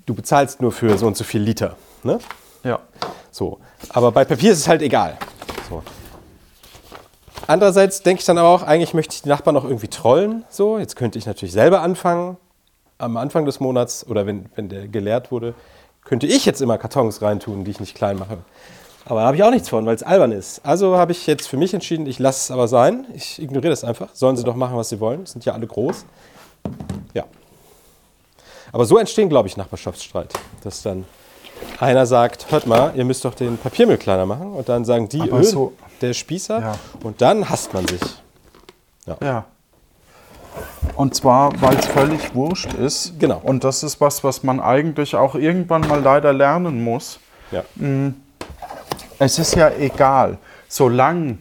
du 0.06 0.14
bezahlst 0.14 0.62
nur 0.62 0.72
für 0.72 0.98
so 0.98 1.08
und 1.08 1.18
so 1.18 1.24
viel 1.24 1.42
Liter. 1.42 1.76
Ne? 2.04 2.20
ja. 2.64 2.80
So. 3.32 3.60
Aber 3.90 4.12
bei 4.12 4.24
Papier 4.24 4.54
ist 4.54 4.60
es 4.60 4.68
halt 4.68 4.82
egal. 4.82 5.18
So. 5.70 5.84
Andererseits 7.48 8.02
denke 8.02 8.22
ich 8.22 8.26
dann 8.26 8.38
aber 8.38 8.50
auch, 8.50 8.64
eigentlich 8.64 8.94
möchte 8.94 9.16
ich 9.16 9.22
die 9.22 9.30
Nachbarn 9.30 9.54
noch 9.56 9.66
irgendwie 9.66 9.88
trollen. 9.88 10.44
So, 10.50 10.78
jetzt 10.78 10.96
könnte 10.96 11.20
ich 11.20 11.26
natürlich 11.26 11.54
selber 11.54 11.82
anfangen, 11.82 12.38
am 12.98 13.18
Anfang 13.18 13.46
des 13.46 13.60
Monats 13.60 14.06
oder 14.08 14.26
wenn, 14.26 14.46
wenn 14.56 14.70
der 14.70 14.88
geleert 14.88 15.32
wurde, 15.32 15.54
könnte 16.06 16.28
ich 16.28 16.46
jetzt 16.46 16.62
immer 16.62 16.78
Kartons 16.78 17.22
reintun, 17.22 17.64
die 17.66 17.72
ich 17.72 17.80
nicht 17.80 17.96
klein 17.96 18.18
mache. 18.18 18.38
Aber 19.08 19.20
da 19.20 19.28
habe 19.28 19.38
ich 19.38 19.44
auch 19.44 19.52
nichts 19.52 19.70
von, 19.70 19.86
weil 19.86 19.96
es 19.96 20.02
albern 20.02 20.32
ist. 20.32 20.66
Also 20.66 20.98
habe 20.98 21.12
ich 21.12 21.28
jetzt 21.28 21.48
für 21.48 21.58
mich 21.58 21.74
entschieden, 21.74 22.08
ich 22.08 22.18
lasse 22.18 22.40
es 22.40 22.52
aber 22.52 22.68
sein. 22.68 23.06
Ich 23.14 23.40
ignoriere 23.42 23.70
das 23.70 23.84
einfach. 23.84 24.10
Sollen 24.14 24.36
sie 24.36 24.44
doch 24.44 24.56
machen, 24.56 24.76
was 24.78 24.90
sie 24.90 25.00
wollen. 25.00 25.26
Sind 25.28 25.46
ja 25.46 25.54
alle 25.54 25.68
groß. 25.68 26.06
Ja. 27.14 27.26
Aber 28.72 28.86
so 28.86 28.98
entstehen, 28.98 29.30
glaube 29.30 29.48
ich, 29.48 29.58
Nachbarschaftsstreit. 29.58 30.34
Dass 30.64 30.82
dann 30.82 31.06
einer 31.80 32.06
sagt, 32.08 32.52
hört 32.52 32.66
mal, 32.66 32.94
ihr 32.96 33.06
müsst 33.06 33.24
doch 33.26 33.36
den 33.36 33.58
Papiermüll 33.58 33.98
kleiner 33.98 34.26
machen. 34.26 34.54
Und 34.54 34.68
dann 34.70 34.86
sagen 34.86 35.08
die, 35.08 35.22
Aber 35.22 35.40
öh, 35.40 35.44
so- 35.44 35.74
der 36.08 36.14
Spießer. 36.14 36.60
Ja. 36.60 36.76
Und 37.04 37.22
dann 37.22 37.50
hasst 37.50 37.74
man 37.74 37.88
sich. 37.88 38.02
Ja. 39.22 39.46
Und 40.96 41.16
zwar, 41.16 41.52
weil 41.62 41.78
es 41.78 41.86
völlig 41.88 42.34
wurscht 42.34 42.74
ist. 42.74 43.20
Genau. 43.20 43.42
Und 43.44 43.64
das 43.64 43.84
ist 43.84 44.00
was, 44.02 44.24
was 44.24 44.44
man 44.44 44.60
eigentlich 44.60 45.16
auch 45.16 45.36
irgendwann 45.36 45.88
mal 45.88 46.02
leider 46.02 46.34
lernen 46.34 46.84
muss. 46.84 47.20
Ja. 47.52 47.64
Es 49.20 49.38
ist 49.38 49.56
ja 49.56 49.70
egal, 49.70 50.38
solange 50.68 51.38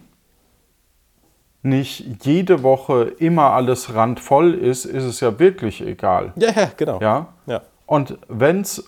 nicht 1.63 2.25
jede 2.25 2.63
Woche 2.63 3.13
immer 3.19 3.53
alles 3.53 3.95
randvoll 3.95 4.55
ist, 4.55 4.85
ist 4.85 5.05
es 5.05 5.21
ja 5.21 5.39
wirklich 5.39 5.81
egal. 5.81 6.33
Ja, 6.37 6.51
ja, 6.51 6.71
genau. 6.77 7.01
Ja? 7.01 7.29
Ja. 7.47 7.63
Und 7.87 8.19
wenn's 8.29 8.85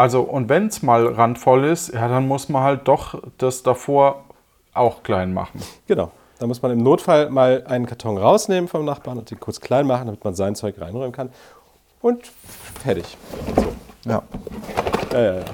also 0.00 0.22
und 0.22 0.48
wenn's 0.48 0.80
mal 0.80 1.06
randvoll 1.08 1.66
ist, 1.66 1.92
ja, 1.92 2.08
dann 2.08 2.26
muss 2.26 2.48
man 2.48 2.62
halt 2.62 2.88
doch 2.88 3.20
das 3.36 3.62
davor 3.62 4.24
auch 4.74 5.02
klein 5.02 5.32
machen. 5.34 5.60
Genau. 5.86 6.10
Da 6.38 6.46
muss 6.46 6.62
man 6.62 6.70
im 6.72 6.82
Notfall 6.82 7.28
mal 7.30 7.64
einen 7.66 7.84
Karton 7.86 8.16
rausnehmen 8.16 8.66
vom 8.68 8.84
Nachbarn 8.84 9.18
und 9.18 9.30
den 9.30 9.38
kurz 9.40 9.60
klein 9.60 9.86
machen, 9.86 10.06
damit 10.06 10.24
man 10.24 10.34
sein 10.34 10.54
Zeug 10.54 10.76
reinräumen 10.80 11.12
kann. 11.12 11.30
Und 12.00 12.22
fertig. 12.82 13.04
Ja. 14.06 14.22
Ja, 15.12 15.20
ja, 15.20 15.34
ja. 15.40 15.44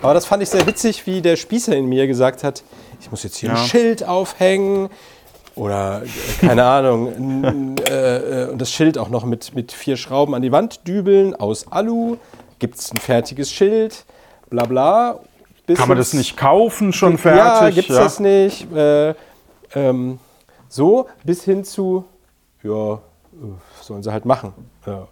Aber 0.00 0.14
das 0.14 0.24
fand 0.26 0.42
ich 0.42 0.48
sehr 0.48 0.66
witzig, 0.66 1.06
wie 1.06 1.20
der 1.20 1.36
Spießer 1.36 1.76
in 1.76 1.86
mir 1.86 2.06
gesagt 2.06 2.44
hat, 2.44 2.64
ich 3.00 3.10
muss 3.10 3.22
jetzt 3.24 3.36
hier 3.36 3.50
Ja. 3.50 3.56
ein 3.56 3.66
Schild 3.66 4.04
aufhängen 4.08 4.88
oder 5.54 6.02
äh, 6.02 6.46
keine 6.46 6.64
Ahnung, 6.64 7.76
äh, 7.86 8.44
äh, 8.44 8.48
und 8.50 8.58
das 8.60 8.70
Schild 8.72 8.96
auch 8.96 9.10
noch 9.10 9.24
mit, 9.24 9.54
mit 9.54 9.70
vier 9.70 9.96
Schrauben 9.98 10.34
an 10.34 10.40
die 10.42 10.50
Wand 10.50 10.86
dübeln 10.88 11.34
aus 11.34 11.70
Alu. 11.70 12.16
Gibt 12.58 12.78
es 12.78 12.90
ein 12.92 12.98
fertiges 12.98 13.50
Schild, 13.52 14.04
bla 14.48 14.64
bla. 14.64 15.20
Bis 15.72 15.78
Kann 15.78 15.88
man 15.88 15.96
das 15.96 16.12
nicht 16.12 16.36
kaufen 16.36 16.92
schon 16.92 17.12
ja, 17.12 17.18
fertig? 17.18 17.76
gibt 17.76 17.88
es 17.88 17.96
das 17.96 18.20
nicht. 18.20 18.70
Äh, 18.72 19.14
ähm, 19.74 20.18
so 20.68 21.06
bis 21.24 21.44
hin 21.44 21.64
zu, 21.64 22.04
ja, 22.62 22.94
äh, 22.94 22.98
sollen 23.80 24.02
sie 24.02 24.12
halt 24.12 24.26
machen. 24.26 24.52
Ja. 24.86 25.08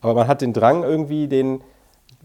Aber 0.00 0.14
man 0.14 0.28
hat 0.28 0.42
den 0.42 0.52
Drang, 0.52 0.84
irgendwie 0.84 1.26
den, 1.26 1.60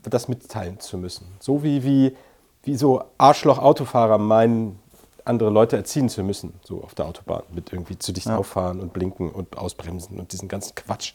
das 0.04 0.28
mitteilen 0.28 0.80
zu 0.80 1.00
müssen. 1.00 1.26
So 1.40 1.64
wie, 1.64 1.84
wie, 1.84 2.16
wie 2.62 2.76
so 2.76 3.04
Arschloch-Autofahrer 3.18 4.20
meinen, 4.20 4.80
andere 5.26 5.50
Leute 5.50 5.76
erziehen 5.76 6.08
zu 6.08 6.24
müssen, 6.24 6.54
so 6.64 6.84
auf 6.84 6.94
der 6.94 7.08
Autobahn, 7.08 7.42
mit 7.52 7.74
irgendwie 7.74 7.98
zu 7.98 8.12
dicht 8.12 8.30
auffahren 8.30 8.80
und 8.80 8.94
blinken 8.94 9.32
und 9.32 9.58
ausbremsen 9.58 10.20
und 10.20 10.34
diesen 10.34 10.48
ganzen 10.48 10.76
Quatsch. 10.76 11.14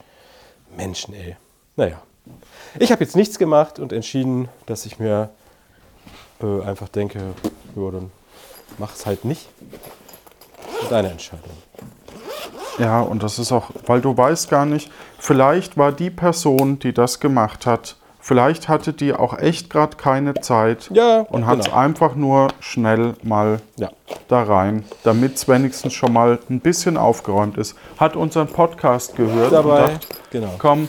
Menschen, 0.76 1.14
ey. 1.14 1.36
Naja. 1.76 2.02
Ich 2.80 2.90
habe 2.90 3.04
jetzt 3.04 3.14
nichts 3.14 3.38
gemacht 3.38 3.78
und 3.78 3.92
entschieden, 3.92 4.48
dass 4.66 4.84
ich 4.84 4.98
mir 4.98 5.30
äh, 6.42 6.62
einfach 6.64 6.88
denke, 6.88 7.18
ja, 7.76 7.90
dann 7.90 8.10
mach 8.78 8.94
es 8.94 9.06
halt 9.06 9.24
nicht. 9.24 9.48
Deine 10.90 11.10
Entscheidung. 11.10 11.50
Ja, 12.78 13.00
und 13.00 13.22
das 13.22 13.38
ist 13.38 13.52
auch, 13.52 13.70
weil 13.86 14.00
du 14.00 14.16
weißt 14.16 14.50
gar 14.50 14.66
nicht, 14.66 14.90
vielleicht 15.18 15.78
war 15.78 15.92
die 15.92 16.10
Person, 16.10 16.78
die 16.78 16.92
das 16.92 17.20
gemacht 17.20 17.64
hat, 17.64 17.96
vielleicht 18.20 18.68
hatte 18.68 18.92
die 18.92 19.14
auch 19.14 19.38
echt 19.38 19.70
gerade 19.70 19.96
keine 19.96 20.34
Zeit 20.34 20.90
Ja, 20.92 21.20
und 21.20 21.46
hat 21.46 21.60
es 21.60 21.66
genau. 21.66 21.76
einfach 21.78 22.14
nur 22.16 22.48
schnell 22.60 23.14
mal 23.22 23.60
Ja. 23.78 23.90
da 24.28 24.42
rein, 24.42 24.84
damit 25.04 25.36
es 25.36 25.48
wenigstens 25.48 25.94
schon 25.94 26.12
mal 26.12 26.38
ein 26.50 26.60
bisschen 26.60 26.98
aufgeräumt 26.98 27.56
ist. 27.56 27.76
Hat 27.98 28.14
unseren 28.14 28.48
Podcast 28.48 29.16
gehört 29.16 29.52
Dabei, 29.52 29.84
und 29.84 29.92
dachte, 29.94 30.06
genau. 30.30 30.54
komm, 30.58 30.88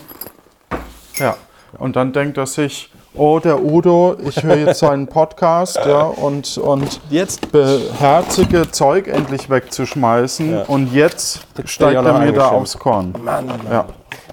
ja. 1.16 1.36
Und 1.78 1.96
dann 1.96 2.12
denkt 2.12 2.36
er 2.36 2.46
sich, 2.46 2.90
oh, 3.18 3.38
der 3.40 3.62
Udo, 3.62 4.16
ich 4.24 4.42
höre 4.42 4.56
jetzt 4.56 4.78
seinen 4.80 5.06
Podcast, 5.06 5.76
ja, 5.84 6.02
und, 6.02 6.56
und 6.58 7.00
Jetzt 7.10 7.50
beherzige 7.52 8.70
Zeug 8.70 9.08
endlich 9.08 9.50
wegzuschmeißen 9.50 10.52
Ja. 10.52 10.62
und 10.62 10.92
jetzt, 10.92 11.40
Jetzt 11.56 11.70
steigt 11.70 11.94
er 11.94 12.18
mir 12.18 12.32
da 12.32 12.48
aufs 12.48 12.78
Korn. 12.78 13.12
Mann, 13.22 13.46
Mann, 13.46 13.60
Ja. 13.70 13.84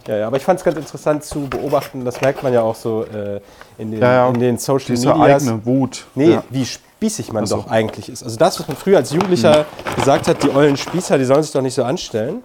Ja, 0.08 0.17
ja, 0.17 0.28
aber 0.28 0.38
ich 0.38 0.43
fand 0.43 0.60
es 0.60 0.63
ganz 0.63 0.78
interessant 0.78 1.24
zu 1.24 1.48
beobachten, 1.48 2.06
das 2.06 2.21
merkt 2.21 2.43
man 2.43 2.54
ja 2.54 2.62
auch 2.62 2.76
so 2.76 3.06
äh, 3.06 3.39
in, 3.80 3.89
den, 3.89 4.00
Ja, 4.02 4.13
ja. 4.13 4.28
in 4.28 4.39
den 4.39 4.58
Social 4.60 4.86
Diese 4.95 5.08
Medias. 5.15 5.41
eigene 5.48 5.65
Wut. 5.65 6.06
Nee, 6.13 6.34
Ja. 6.34 6.43
wie 6.52 6.63
spießig 6.63 7.34
man 7.34 7.48
so. 7.48 7.56
doch 7.58 7.71
eigentlich 7.71 8.10
ist. 8.10 8.21
Also 8.24 8.38
das, 8.38 8.60
was 8.60 8.67
man 8.67 8.78
früher 8.78 8.98
als 8.98 9.10
Jugendlicher 9.12 9.65
gesagt 9.95 10.28
hat, 10.28 10.43
die 10.43 10.52
ollen 10.52 10.78
Spießer, 10.78 11.17
die 11.17 11.26
sollen 11.26 11.41
sich 11.41 11.52
doch 11.52 11.62
nicht 11.63 11.74
so 11.74 11.84
anstellen. 11.84 12.43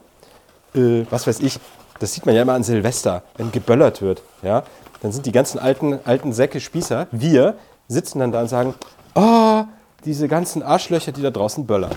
Äh, 0.74 1.04
was 1.10 1.26
weiß 1.26 1.40
ich, 1.40 1.58
das 1.98 2.14
sieht 2.14 2.24
man 2.24 2.34
ja 2.34 2.40
immer 2.42 2.54
an 2.54 2.62
Silvester, 2.62 3.24
wenn 3.36 3.52
geböllert 3.52 4.00
wird. 4.00 4.22
Ja? 4.42 4.62
Dann 5.00 5.12
sind 5.12 5.26
die 5.26 5.32
ganzen 5.32 5.58
alten, 5.58 5.98
alten 6.04 6.32
Säcke 6.32 6.60
Spießer, 6.60 7.06
wir, 7.10 7.54
sitzen 7.88 8.18
dann 8.20 8.32
da 8.32 8.42
und 8.42 8.48
sagen, 8.48 8.74
oh, 9.14 9.62
diese 10.04 10.28
ganzen 10.28 10.62
Arschlöcher, 10.62 11.12
die 11.12 11.22
da 11.22 11.30
draußen 11.30 11.66
böllern. 11.66 11.92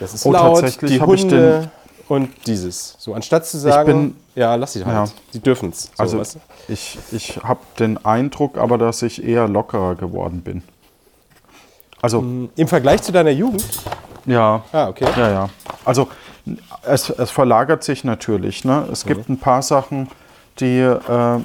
Das 0.00 0.12
ist 0.14 0.26
Oh, 0.26 0.32
laut, 0.32 0.60
tatsächlich 0.60 0.92
die 0.92 1.00
Hunde 1.00 1.70
und 2.08 2.30
dieses. 2.46 2.96
So, 2.98 3.14
anstatt 3.14 3.46
zu 3.46 3.58
sagen, 3.58 3.86
bin- 4.10 4.16
ja, 4.34 4.54
lass 4.54 4.74
sie 4.74 4.84
halt, 4.84 4.94
Ja. 5.08 5.14
sie 5.32 5.40
dürfen 5.40 5.70
es. 5.70 5.84
So, 5.84 5.90
Also 5.96 6.18
weißt 6.18 6.34
du? 6.36 6.38
ich, 6.72 6.98
ich 7.12 7.38
habe 7.42 7.60
den 7.78 8.04
Eindruck 8.04 8.58
aber, 8.58 8.76
dass 8.78 9.02
ich 9.02 9.22
eher 9.24 9.48
lockerer 9.48 9.94
geworden 9.94 10.42
bin. 10.42 10.62
Also, 12.02 12.18
Im 12.56 12.68
Vergleich 12.68 13.02
zu 13.02 13.12
deiner 13.12 13.30
Jugend? 13.30 13.64
ja. 14.26 14.62
Ah, 14.72 14.88
okay. 14.88 15.06
Ja, 15.16 15.30
ja. 15.30 15.48
Also 15.84 16.08
es, 16.82 17.10
es 17.10 17.30
verlagert 17.30 17.82
sich 17.84 18.04
natürlich. 18.04 18.64
Ne? 18.64 18.86
Es 18.92 19.06
gibt 19.06 19.28
ein 19.28 19.38
paar 19.38 19.62
Sachen, 19.62 20.08
die, 20.60 20.78
äh, 20.78 21.40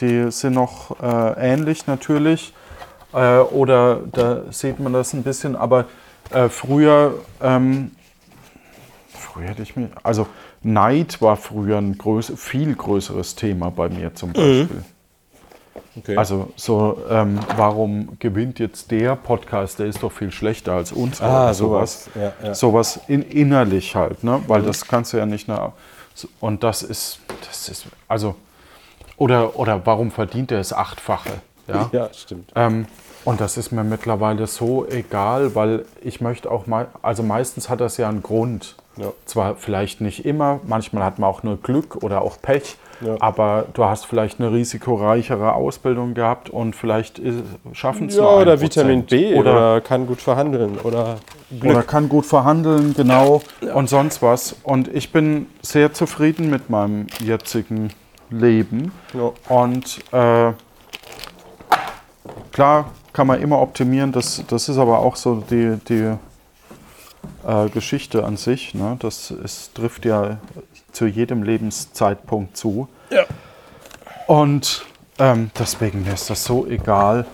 die 0.00 0.30
sind 0.30 0.54
noch 0.54 1.00
äh, 1.00 1.52
ähnlich 1.52 1.86
natürlich. 1.86 2.52
Äh, 3.12 3.38
oder 3.38 4.00
da 4.12 4.42
sieht 4.50 4.78
man 4.80 4.92
das 4.92 5.12
ein 5.12 5.22
bisschen. 5.22 5.56
Aber 5.56 5.86
äh, 6.30 6.48
früher, 6.48 7.14
ähm, 7.42 7.92
früher 9.08 9.48
hätte 9.48 9.62
ich 9.62 9.76
mir, 9.76 9.90
also 10.02 10.26
Neid 10.62 11.22
war 11.22 11.36
früher 11.36 11.78
ein 11.78 11.96
größ, 11.96 12.32
viel 12.36 12.74
größeres 12.74 13.34
Thema 13.34 13.70
bei 13.70 13.88
mir 13.88 14.14
zum 14.14 14.32
Beispiel. 14.32 14.84
okay. 15.96 16.16
Also 16.16 16.52
so, 16.56 16.98
ähm, 17.08 17.38
warum 17.56 18.18
gewinnt 18.18 18.58
jetzt 18.58 18.90
der 18.90 19.16
Podcast, 19.16 19.78
der 19.78 19.86
ist 19.86 20.02
doch 20.02 20.12
viel 20.12 20.32
schlechter 20.32 20.72
als 20.72 20.92
uns. 20.92 21.20
Ah, 21.20 21.44
oder 21.44 21.54
sowas. 21.54 22.10
Ja, 22.14 22.32
ja. 22.42 22.54
Sowas 22.54 23.00
in, 23.06 23.22
innerlich 23.22 23.94
halt, 23.94 24.24
ne? 24.24 24.42
Weil 24.48 24.62
das 24.62 24.86
kannst 24.86 25.12
du 25.12 25.16
ja 25.16 25.26
nicht 25.26 25.48
nach. 25.48 25.72
Und 26.40 26.64
das 26.64 26.82
ist, 26.82 27.20
das 27.46 27.68
ist, 27.68 27.86
also, 28.08 28.34
oder, 29.18 29.58
oder 29.58 29.82
warum 29.84 30.10
verdient 30.10 30.50
er 30.52 30.58
das 30.58 30.72
Achtfache? 30.72 31.30
Ja. 31.66 31.88
ja, 31.92 32.08
stimmt. 32.14 32.50
Ähm, 32.54 32.86
und 33.24 33.40
das 33.40 33.56
ist 33.58 33.72
mir 33.72 33.84
mittlerweile 33.84 34.46
so 34.46 34.86
egal, 34.88 35.54
weil 35.54 35.84
ich 36.02 36.20
möchte 36.20 36.50
auch 36.50 36.66
mal, 36.66 36.86
also 37.02 37.22
meistens 37.22 37.68
hat 37.68 37.80
das 37.80 37.96
ja 37.98 38.08
einen 38.08 38.22
Grund. 38.22 38.76
Ja. 38.96 39.12
Zwar 39.26 39.56
vielleicht 39.56 40.00
nicht 40.00 40.24
immer, 40.24 40.60
manchmal 40.66 41.04
hat 41.04 41.18
man 41.18 41.28
auch 41.30 41.42
nur 41.42 41.56
Glück 41.58 42.02
oder 42.02 42.22
auch 42.22 42.40
Pech, 42.42 42.76
Ja. 43.00 43.14
aber 43.20 43.66
du 43.74 43.84
hast 43.84 44.06
vielleicht 44.06 44.40
eine 44.40 44.50
risikoreichere 44.50 45.52
Ausbildung 45.52 46.14
gehabt 46.14 46.50
und 46.50 46.74
vielleicht 46.74 47.20
schaffen 47.74 48.08
es 48.08 48.16
Ja, 48.16 48.22
nur 48.22 48.38
oder 48.40 48.60
Vitamin. 48.60 49.04
B 49.04 49.34
oder, 49.36 49.52
oder, 49.52 49.80
kann 49.82 50.06
gut 50.08 50.20
verhandeln 50.20 50.78
oder 50.82 51.18
Glück. 51.50 51.70
oder 51.74 51.82
kann 51.84 52.08
gut 52.08 52.26
verhandeln, 52.26 52.94
genau, 52.96 53.42
und 53.72 53.88
sonst 53.88 54.20
was. 54.20 54.56
Und 54.64 54.88
ich 54.88 55.12
bin 55.12 55.46
sehr 55.62 55.92
zufrieden 55.92 56.50
mit 56.50 56.68
meinem 56.70 57.06
jetzigen 57.20 57.90
Leben. 58.30 58.92
Ja. 59.14 59.32
Und 59.48 59.98
äh, 60.12 60.52
klar 62.52 62.90
kann 63.12 63.26
man 63.26 63.40
immer 63.40 63.60
optimieren, 63.60 64.12
das, 64.12 64.42
das 64.46 64.68
ist 64.68 64.78
aber 64.78 64.98
auch 65.00 65.16
so 65.16 65.42
die, 65.50 65.76
die 65.88 66.14
äh, 67.46 67.68
Geschichte 67.70 68.24
an 68.24 68.36
sich. 68.36 68.74
Ne? 68.74 68.96
Das 69.00 69.30
ist, 69.30 69.74
trifft 69.74 70.04
ja 70.04 70.38
zu 70.92 71.06
jedem 71.06 71.42
Lebenszeitpunkt 71.42 72.56
zu. 72.56 72.88
Ja. 73.10 73.24
Und 74.26 74.84
ähm, 75.18 75.50
deswegen 75.58 76.04
mir 76.04 76.14
ist 76.14 76.30
das 76.30 76.44
so 76.44 76.66
egal. 76.66 77.26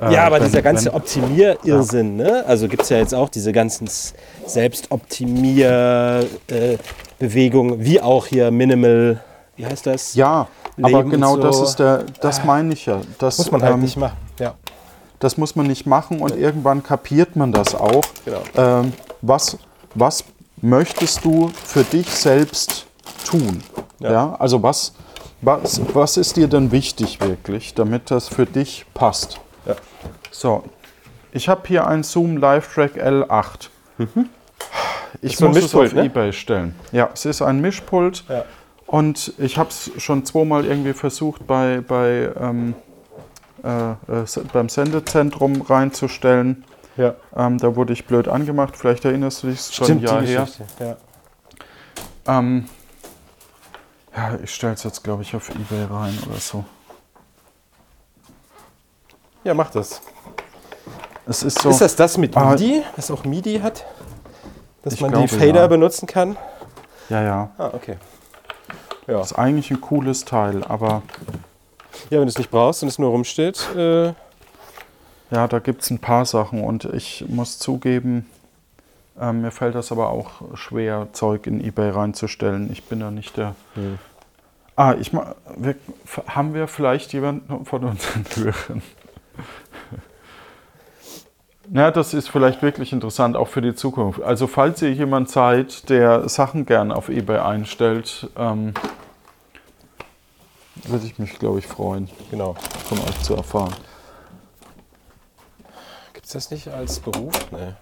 Äh, 0.00 0.12
Ja, 0.12 0.24
aber 0.26 0.36
wenn- 0.36 0.44
dieser 0.46 0.62
ganze 0.62 0.92
Optimierirrsinn, 0.94 2.16
ne? 2.16 2.44
Also 2.46 2.68
gibt 2.68 2.82
es 2.82 2.88
ja 2.90 2.98
jetzt 2.98 3.14
auch 3.14 3.28
diese 3.28 3.52
ganzen 3.52 3.86
S- 3.86 4.14
Selbstoptimier-Bewegungen, 7.22 7.84
wie 7.84 8.00
auch 8.00 8.26
hier 8.26 8.50
Minimal, 8.50 9.20
wie 9.56 9.66
heißt 9.66 9.86
das? 9.86 10.14
Ja, 10.14 10.48
aber 10.78 10.88
Leben 10.88 11.04
und 11.04 11.10
genau 11.10 11.36
das 11.36 11.58
so. 11.58 11.64
ist 11.64 11.76
der, 11.76 12.04
das 12.20 12.44
meine 12.44 12.72
ich 12.72 12.86
ja. 12.86 13.00
Das, 13.18 13.38
Muss 13.38 13.50
man 13.50 13.62
halt 13.62 13.74
ähm, 13.74 13.80
nicht 13.80 13.96
machen. 13.96 14.16
Ja. 14.38 14.54
Das 15.18 15.36
muss 15.36 15.54
man 15.54 15.66
nicht 15.66 15.86
machen 15.86 16.20
und 16.20 16.36
irgendwann 16.36 16.82
kapiert 16.82 17.36
man 17.36 17.52
das 17.52 17.74
auch. 17.74 18.02
Genau. 18.24 18.42
Ähm, 18.56 18.92
was, 19.20 19.56
was 19.94 20.24
möchtest 20.60 21.24
du 21.24 21.48
für 21.64 21.84
dich 21.84 22.08
selbst 22.08 22.86
tun? 23.24 23.62
Ja. 24.00 24.12
Ja. 24.12 24.36
Also 24.38 24.62
was, 24.62 24.94
was, 25.40 25.80
was 25.94 26.16
ist 26.16 26.36
dir 26.36 26.48
denn 26.48 26.72
wichtig 26.72 27.20
wirklich, 27.20 27.74
damit 27.74 28.10
das 28.10 28.28
für 28.28 28.46
dich 28.46 28.84
passt? 28.94 29.38
Ja. 29.64 29.76
So, 30.32 30.64
ich 31.30 31.48
habe 31.48 31.62
hier 31.66 31.86
ein 31.86 32.02
Zoom 32.02 32.36
Live 32.36 32.74
Track 32.74 32.96
L8. 32.96 33.68
Ich 33.98 34.16
Mhm. 34.16 34.28
Ein 35.20 35.48
muss 35.48 35.56
es 35.58 35.74
auf 35.74 35.92
ne? 35.92 36.04
Ebay 36.06 36.32
stellen. 36.32 36.74
Ja, 36.92 37.10
es 37.12 37.24
ist 37.24 37.42
ein 37.42 37.60
Mischpult. 37.60 38.24
Ja. 38.28 38.44
Und 38.86 39.32
ich 39.38 39.56
habe 39.58 39.70
es 39.70 39.90
schon 39.98 40.24
zweimal 40.24 40.64
irgendwie 40.66 40.92
versucht, 40.92 41.46
bei, 41.46 41.80
bei, 41.86 42.30
ähm, 42.38 42.74
äh, 43.64 43.92
äh, 43.92 43.96
beim 44.52 44.68
Sendezentrum 44.68 45.62
reinzustellen. 45.62 46.64
Ja. 46.96 47.14
Ähm, 47.34 47.58
da 47.58 47.74
wurde 47.74 47.92
ich 47.94 48.06
blöd 48.06 48.28
angemacht. 48.28 48.76
Vielleicht 48.76 49.04
erinnerst 49.04 49.42
du 49.42 49.48
dich, 49.48 49.60
schon 49.60 49.90
ein 49.90 50.00
Jahr 50.00 50.22
her. 50.22 50.46
Ja. 50.78 50.96
Ähm, 52.26 52.66
ja, 54.14 54.38
ich 54.42 54.54
stelle 54.54 54.74
es 54.74 54.82
jetzt, 54.82 55.02
glaube 55.02 55.22
ich, 55.22 55.34
auf 55.34 55.48
Ebay 55.48 55.84
rein 55.90 56.18
oder 56.28 56.38
so. 56.38 56.64
ja, 59.44 59.54
mach 59.54 59.70
das. 59.70 60.02
Es 61.26 61.42
ist 61.42 61.62
so. 61.62 61.70
Ist 61.70 61.80
das 61.80 61.96
das 61.96 62.18
mit 62.18 62.36
Ah. 62.36 62.50
MIDI, 62.50 62.82
was 62.96 63.10
auch 63.10 63.24
MIDI 63.24 63.60
hat? 63.60 63.86
Dass 64.82 64.94
Ich 64.94 65.00
man 65.00 65.12
glaube, 65.12 65.28
die 65.28 65.34
Fader 65.34 65.60
ja. 65.60 65.66
benutzen 65.66 66.06
kann? 66.06 66.36
Ja, 67.08 67.22
ja. 67.22 67.50
Ah, 67.58 67.70
okay. 67.72 67.96
Ja. 69.06 69.20
Ist 69.20 69.32
eigentlich 69.32 69.70
ein 69.70 69.80
cooles 69.80 70.24
Teil, 70.24 70.64
aber 70.64 71.02
ja, 72.10 72.18
wenn 72.18 72.22
du 72.22 72.28
es 72.28 72.38
nicht 72.38 72.50
brauchst 72.50 72.82
und 72.82 72.88
es 72.88 72.98
nur 72.98 73.10
rumsteht, 73.10 73.68
äh, 73.76 74.12
ja, 75.30 75.48
da 75.48 75.58
gibt 75.58 75.82
es 75.82 75.90
ein 75.90 75.98
paar 75.98 76.24
Sachen 76.24 76.62
und 76.62 76.84
ich 76.84 77.24
muss 77.28 77.58
zugeben, 77.58 78.26
ähm, 79.20 79.42
mir 79.42 79.50
fällt 79.50 79.74
das 79.74 79.92
aber 79.92 80.10
auch 80.10 80.30
schwer, 80.54 81.08
Zeug 81.12 81.46
in 81.46 81.62
Ebay 81.62 81.90
reinzustellen. 81.90 82.70
Ich 82.72 82.84
bin 82.84 83.00
da 83.00 83.10
nicht 83.10 83.36
der. 83.36 83.54
Hm. 83.74 83.98
Ah, 84.74 84.94
ich 84.98 85.12
wir, 85.12 85.74
haben 86.26 86.54
wir 86.54 86.66
vielleicht 86.66 87.12
jemanden 87.12 87.66
von 87.66 87.84
unseren 87.84 88.24
Hörern? 88.36 88.82
Ja, 91.74 91.90
das 91.90 92.12
ist 92.12 92.28
vielleicht 92.28 92.60
wirklich 92.60 92.92
interessant, 92.92 93.34
auch 93.34 93.48
für 93.48 93.62
die 93.62 93.74
Zukunft. 93.74 94.22
Also 94.22 94.46
falls 94.46 94.82
ihr 94.82 94.92
jemand 94.92 95.30
seid, 95.30 95.88
der 95.88 96.28
Sachen 96.28 96.66
gern 96.66 96.92
auf 96.92 97.08
Ebay 97.08 97.38
einstellt, 97.38 98.28
ähm, 98.36 98.74
würde 100.84 101.06
ich 101.06 101.18
mich, 101.18 101.38
glaube 101.38 101.60
ich, 101.60 101.66
freuen, 101.66 102.10
genau. 102.30 102.56
von 102.84 102.98
euch 102.98 103.22
zu 103.22 103.34
erfahren. 103.34 103.72
Gibt 106.12 106.26
es 106.26 106.32
das 106.32 106.50
nicht 106.50 106.68
als 106.68 107.00
Beruf? 107.00 107.32
Nee. 107.50 107.72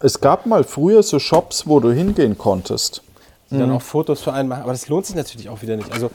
Es 0.00 0.20
gab 0.20 0.44
mal 0.44 0.62
früher 0.62 1.02
so 1.02 1.18
Shops, 1.18 1.66
wo 1.66 1.80
du 1.80 1.92
hingehen 1.92 2.36
konntest. 2.36 3.02
Die 3.50 3.56
dann 3.56 3.70
auch 3.70 3.82
Fotos 3.82 4.20
für 4.20 4.34
einen 4.34 4.50
machen. 4.50 4.64
Aber 4.64 4.72
das 4.72 4.88
lohnt 4.88 5.06
sich 5.06 5.16
natürlich 5.16 5.48
auch 5.48 5.62
wieder 5.62 5.76
nicht. 5.76 5.90
Also, 5.92 6.10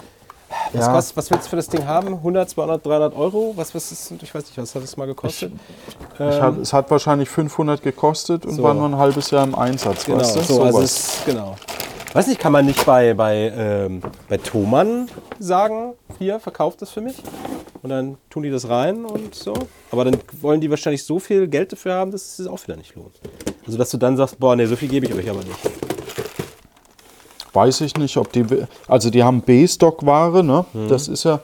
was, 0.73 0.86
Ja. 0.86 0.91
kostet, 0.93 1.17
was 1.17 1.32
willst 1.32 1.45
du 1.45 1.49
für 1.49 1.55
das 1.55 1.67
Ding 1.67 1.86
haben? 1.86 2.13
100, 2.15 2.49
200, 2.49 2.86
300 2.86 3.15
Euro? 3.15 3.53
Was, 3.55 3.73
was 3.75 3.91
ist, 3.91 4.12
ich 4.21 4.34
weiß 4.34 4.43
nicht, 4.45 4.58
was 4.58 4.73
hat 4.75 4.84
das 4.84 4.97
mal 4.97 5.05
gekostet? 5.08 5.51
Ich 6.15 6.19
hat, 6.41 6.58
es 6.58 6.73
hat 6.73 6.89
wahrscheinlich 6.91 7.29
500 7.29 7.82
gekostet 7.82 8.45
und 8.45 8.55
So. 8.55 8.63
war 8.63 8.73
nur 8.73 8.86
ein 8.88 8.97
halbes 8.97 9.32
Jahr 9.32 9.43
im 9.45 9.55
Einsatz. 9.55 10.05
Genau, 10.05 10.19
weißt 10.19 10.36
du? 10.36 10.41
so, 10.41 10.62
also 10.63 10.77
Sowas. 10.77 10.84
es, 10.84 11.25
genau. 11.25 11.55
Weiß 12.13 12.25
nicht, 12.27 12.39
kann 12.39 12.51
man 12.51 12.65
nicht 12.65 12.84
bei, 12.88 13.13
bei, 13.13 13.53
ähm, 13.55 14.01
bei 14.27 14.38
Thomann 14.38 15.08
sagen, 15.39 15.93
hier, 16.17 16.39
verkauft 16.39 16.82
das 16.82 16.89
für 16.89 17.01
mich? 17.01 17.21
Und 17.84 17.91
dann 17.91 18.17
tun 18.32 18.43
die 18.43 18.49
das 18.49 18.67
rein 18.67 19.05
und 19.05 19.36
so. 19.36 19.53
Aber 19.91 20.05
dann 20.05 20.17
wollen 20.41 20.60
die 20.60 20.69
wahrscheinlich 20.69 21.03
so 21.05 21.19
viel 21.19 21.47
Geld 21.47 21.71
dafür 21.71 21.93
haben, 21.93 22.12
dass 22.12 22.21
es 22.23 22.38
sich 22.38 22.47
auch 22.47 22.62
wieder 22.67 22.75
nicht 22.75 22.95
lohnt. 22.95 23.13
Also, 23.65 23.77
dass 23.77 23.91
du 23.91 23.97
dann 23.97 24.17
sagst, 24.17 24.39
boah, 24.39 24.55
nee, 24.55 24.65
so 24.65 24.75
viel 24.75 24.89
gebe 24.89 25.05
ich 25.05 25.13
euch 25.13 25.29
aber 25.29 25.39
nicht. 25.43 25.55
Weiß 27.53 27.81
ich 27.81 27.95
nicht, 27.97 28.15
ob 28.17 28.31
die. 28.31 28.45
Also, 28.88 29.09
die 29.09 29.23
haben 29.23 29.41
B-Stock-Ware, 29.41 30.43
ne? 30.43 30.65
Das 30.88 31.07
ist 31.07 31.23
ja. 31.25 31.39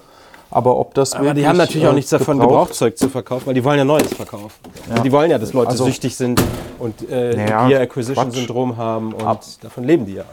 Aber 0.51 0.77
ob 0.77 0.93
das 0.93 1.13
Mhm. 1.13 1.19
Aber 1.21 1.33
die 1.33 1.47
haben 1.47 1.57
natürlich 1.57 1.85
auch 1.87 1.91
äh, 1.91 1.95
nichts 1.95 2.11
davon, 2.11 2.37
gebraucht- 2.37 2.49
Gebrauchzeug 2.69 2.97
zu 2.97 3.09
verkaufen, 3.09 3.47
weil 3.47 3.55
die 3.55 3.63
wollen 3.63 3.77
ja 3.79 3.83
Neues 3.83 4.13
verkaufen. 4.13 4.51
Und 4.95 5.03
die 5.03 5.11
wollen 5.11 5.29
ja, 5.31 5.37
dass 5.37 5.51
Leute 5.53 5.71
Also- 5.71 5.85
süchtig 5.85 6.15
sind 6.15 6.41
und 6.79 7.09
äh, 7.09 7.35
Naja, 7.35 7.67
Gear 7.67 7.81
Acquisition 7.81 8.31
Syndrom 8.31 8.77
haben 8.77 9.13
und 9.13 9.25
Ab- 9.25 9.43
davon 9.61 9.83
leben 9.83 10.05
die 10.05 10.13
ja. 10.13 10.23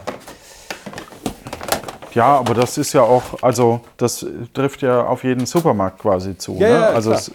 Ja, 2.13 2.37
aber 2.37 2.53
das 2.53 2.77
ist 2.77 2.93
ja 2.93 3.01
auch. 3.01 3.23
Also, 3.41 3.81
das 3.97 4.25
trifft 4.53 4.83
ja 4.83 5.03
auf 5.07 5.23
jeden 5.23 5.45
Supermarkt 5.47 5.99
quasi 5.99 6.37
zu. 6.37 6.53
Ja, 6.53 6.59
ne? 6.59 6.69
ja, 6.69 6.85
also, 6.89 7.11
es, 7.11 7.31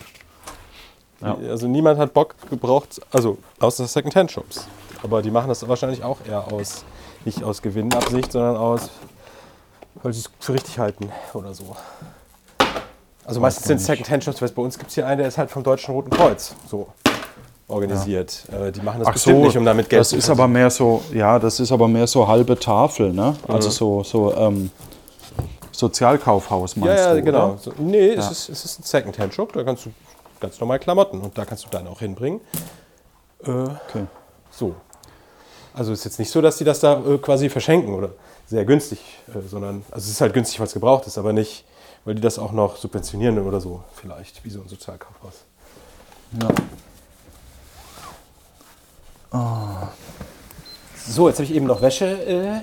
Also 1.21 1.67
niemand 1.67 1.99
hat 1.99 2.15
Bock 2.15 2.37
gebraucht, 2.49 3.01
also 3.11 3.39
außer 3.59 3.87
Second-Hand-Shops. 3.89 4.69
Aber 5.03 5.21
die 5.21 5.33
machen 5.33 5.49
das 5.49 5.67
wahrscheinlich 5.69 6.03
auch 6.05 6.19
eher 6.29 6.53
aus, 6.53 6.85
nicht 7.29 7.45
aus 7.45 7.61
Gewinnabsicht, 7.61 8.33
sondern 8.33 8.57
aus, 8.57 8.89
weil 10.03 10.13
sie 10.15 10.21
es 10.21 10.31
für 10.41 10.55
richtig 10.55 10.79
halten 10.79 11.13
oder 11.35 11.53
so. 11.53 11.77
Also 13.25 13.41
meistens 13.41 13.67
sind 13.67 13.81
Second-Hand-Shops, 13.81 14.41
weil 14.41 14.49
bei 14.49 14.63
uns 14.63 14.79
gibt 14.79 14.89
es 14.89 14.95
hier 14.95 15.07
einen, 15.07 15.19
der 15.19 15.29
ist 15.29 15.37
halt 15.37 15.51
vom 15.51 15.63
Deutschen 15.63 15.95
Roten 15.95 16.09
Kreuz 16.09 16.55
so 16.71 16.89
organisiert. 17.69 18.45
Äh, 18.51 18.73
die 18.73 18.81
machen 18.81 19.01
das 19.01 19.09
ach 19.09 19.13
bestimmt 19.13 19.41
so, 19.41 19.45
nicht, 19.45 19.59
um 19.59 19.65
damit 19.67 19.91
Geld 19.91 20.01
das 20.01 20.09
zu 20.09 20.17
ist 20.17 20.31
aber 20.31 20.49
mehr 20.49 20.71
so, 20.71 21.03
ja, 21.13 21.39
das 21.39 21.61
ist 21.61 21.71
aber 21.71 21.87
mehr 21.87 22.07
so 22.07 22.27
halbe 22.27 22.59
Tafel, 22.59 23.13
ne? 23.13 23.37
Mhm. 23.47 23.55
Also 23.55 23.69
so, 23.69 24.03
so 24.03 24.35
ähm, 24.35 24.71
Sozialkaufhaus 25.71 26.77
meinst 26.77 26.97
Ja, 26.97 27.09
ja, 27.09 27.15
du, 27.15 27.23
genau. 27.23 27.49
Oder? 27.51 27.59
So, 27.59 27.73
nee, 27.77 28.09
es, 28.15 28.31
ist, 28.31 28.49
es 28.49 28.65
ist 28.65 28.81
ein 28.81 28.85
Second-Hand-Shop, 28.85 29.53
da 29.53 29.63
kannst 29.65 29.85
du 29.85 29.91
ganz 30.41 30.59
normal 30.59 30.79
Klamotten 30.79 31.21
und 31.21 31.37
da 31.37 31.45
kannst 31.45 31.67
du 31.67 31.69
dann 31.69 31.87
auch 31.87 31.99
hinbringen. 31.99 32.41
Äh, 33.45 33.51
Okay. 33.51 34.07
So. 34.51 34.75
Also 35.75 35.93
ist 35.93 36.05
jetzt 36.05 36.19
nicht 36.19 36.31
so, 36.31 36.41
dass 36.41 36.57
die 36.57 36.65
das 36.65 36.81
da 36.81 37.03
äh, 37.05 37.19
quasi 37.19 37.49
verschenken 37.49 37.95
oder 37.95 38.11
sehr 38.47 38.65
günstig, 38.65 39.01
äh, 39.29 39.41
sondern, 39.47 39.85
also 39.91 40.05
es 40.05 40.11
ist 40.11 40.21
halt 40.21 40.35
günstig, 40.35 40.59
weil 40.59 40.67
es 40.67 40.73
gebraucht 40.73 41.07
ist, 41.07 41.19
aber 41.19 41.33
nicht, 41.33 41.65
weil 42.05 42.15
die 42.15 42.21
das 42.21 42.39
auch 42.39 42.53
noch 42.53 42.77
subventionieren 42.77 43.39
oder 43.39 43.61
so, 43.61 43.83
vielleicht, 43.95 44.45
wie 44.45 44.51
so 44.51 44.61
ein 44.61 44.69
Sozialkaufhaus. 44.69 45.45
Ja. 46.41 46.49
So, 51.07 51.29
jetzt 51.29 51.37
habe 51.37 51.45
ich 51.45 51.55
eben 51.55 51.67
noch 51.67 51.83
Wäsche 51.83 52.07
äh, 52.07 52.61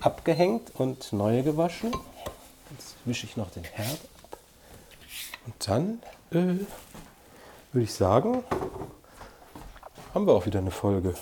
abgehängt 0.00 0.70
und 0.74 1.12
neue 1.12 1.42
gewaschen. 1.42 1.92
Jetzt 2.70 2.94
wische 3.04 3.26
ich 3.26 3.36
noch 3.36 3.50
den 3.50 3.64
Herd 3.64 3.98
ab. 4.22 4.38
Und 5.46 5.68
dann 5.68 6.00
äh, 6.30 6.64
würde 7.72 7.84
ich 7.84 7.92
sagen, 7.92 8.42
haben 10.14 10.26
wir 10.26 10.32
auch 10.32 10.46
wieder 10.46 10.60
eine 10.60 10.70
Folge. 10.70 11.14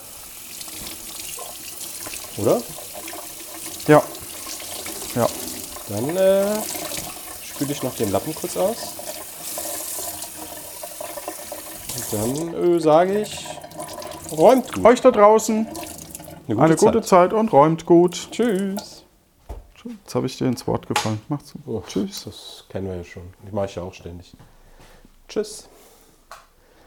Oder? 2.39 2.61
Ja. 3.87 4.03
Ja. 5.15 5.27
Dann 5.89 6.17
äh, 6.17 6.57
spüle 7.45 7.73
ich 7.73 7.83
noch 7.83 7.95
den 7.95 8.11
Lappen 8.11 8.35
kurz 8.35 8.57
aus. 8.57 8.77
Und 11.97 12.13
dann 12.13 12.75
äh, 12.77 12.81
sage 12.81 13.21
ich, 13.21 13.47
räumt 14.33 14.73
gut. 14.73 14.85
Euch 14.85 15.01
da 15.01 15.11
draußen 15.11 15.67
Eine 16.49 16.63
eine 16.63 16.77
gute 16.77 17.03
Zeit 17.03 17.33
und 17.33 17.53
räumt 17.53 17.87
gut. 17.87 18.29
Tschüss. 18.31 19.05
Jetzt 19.85 20.15
habe 20.15 20.27
ich 20.27 20.39
dir 20.39 20.47
ins 20.47 20.67
Wort 20.67 20.89
gefallen. 20.89 21.21
Macht's 21.29 21.53
gut. 21.53 21.63
Oh, 21.67 21.83
Tschüss. 21.87 22.25
Das 22.25 22.65
kennen 22.71 22.89
wir 22.89 22.97
ja 22.97 23.05
schon. 23.05 23.23
Die 23.47 23.55
mache 23.55 23.67
ich 23.67 23.75
ja 23.75 23.83
auch 23.83 23.93
ständig. 23.93 24.33
Tschüss. 25.29 25.69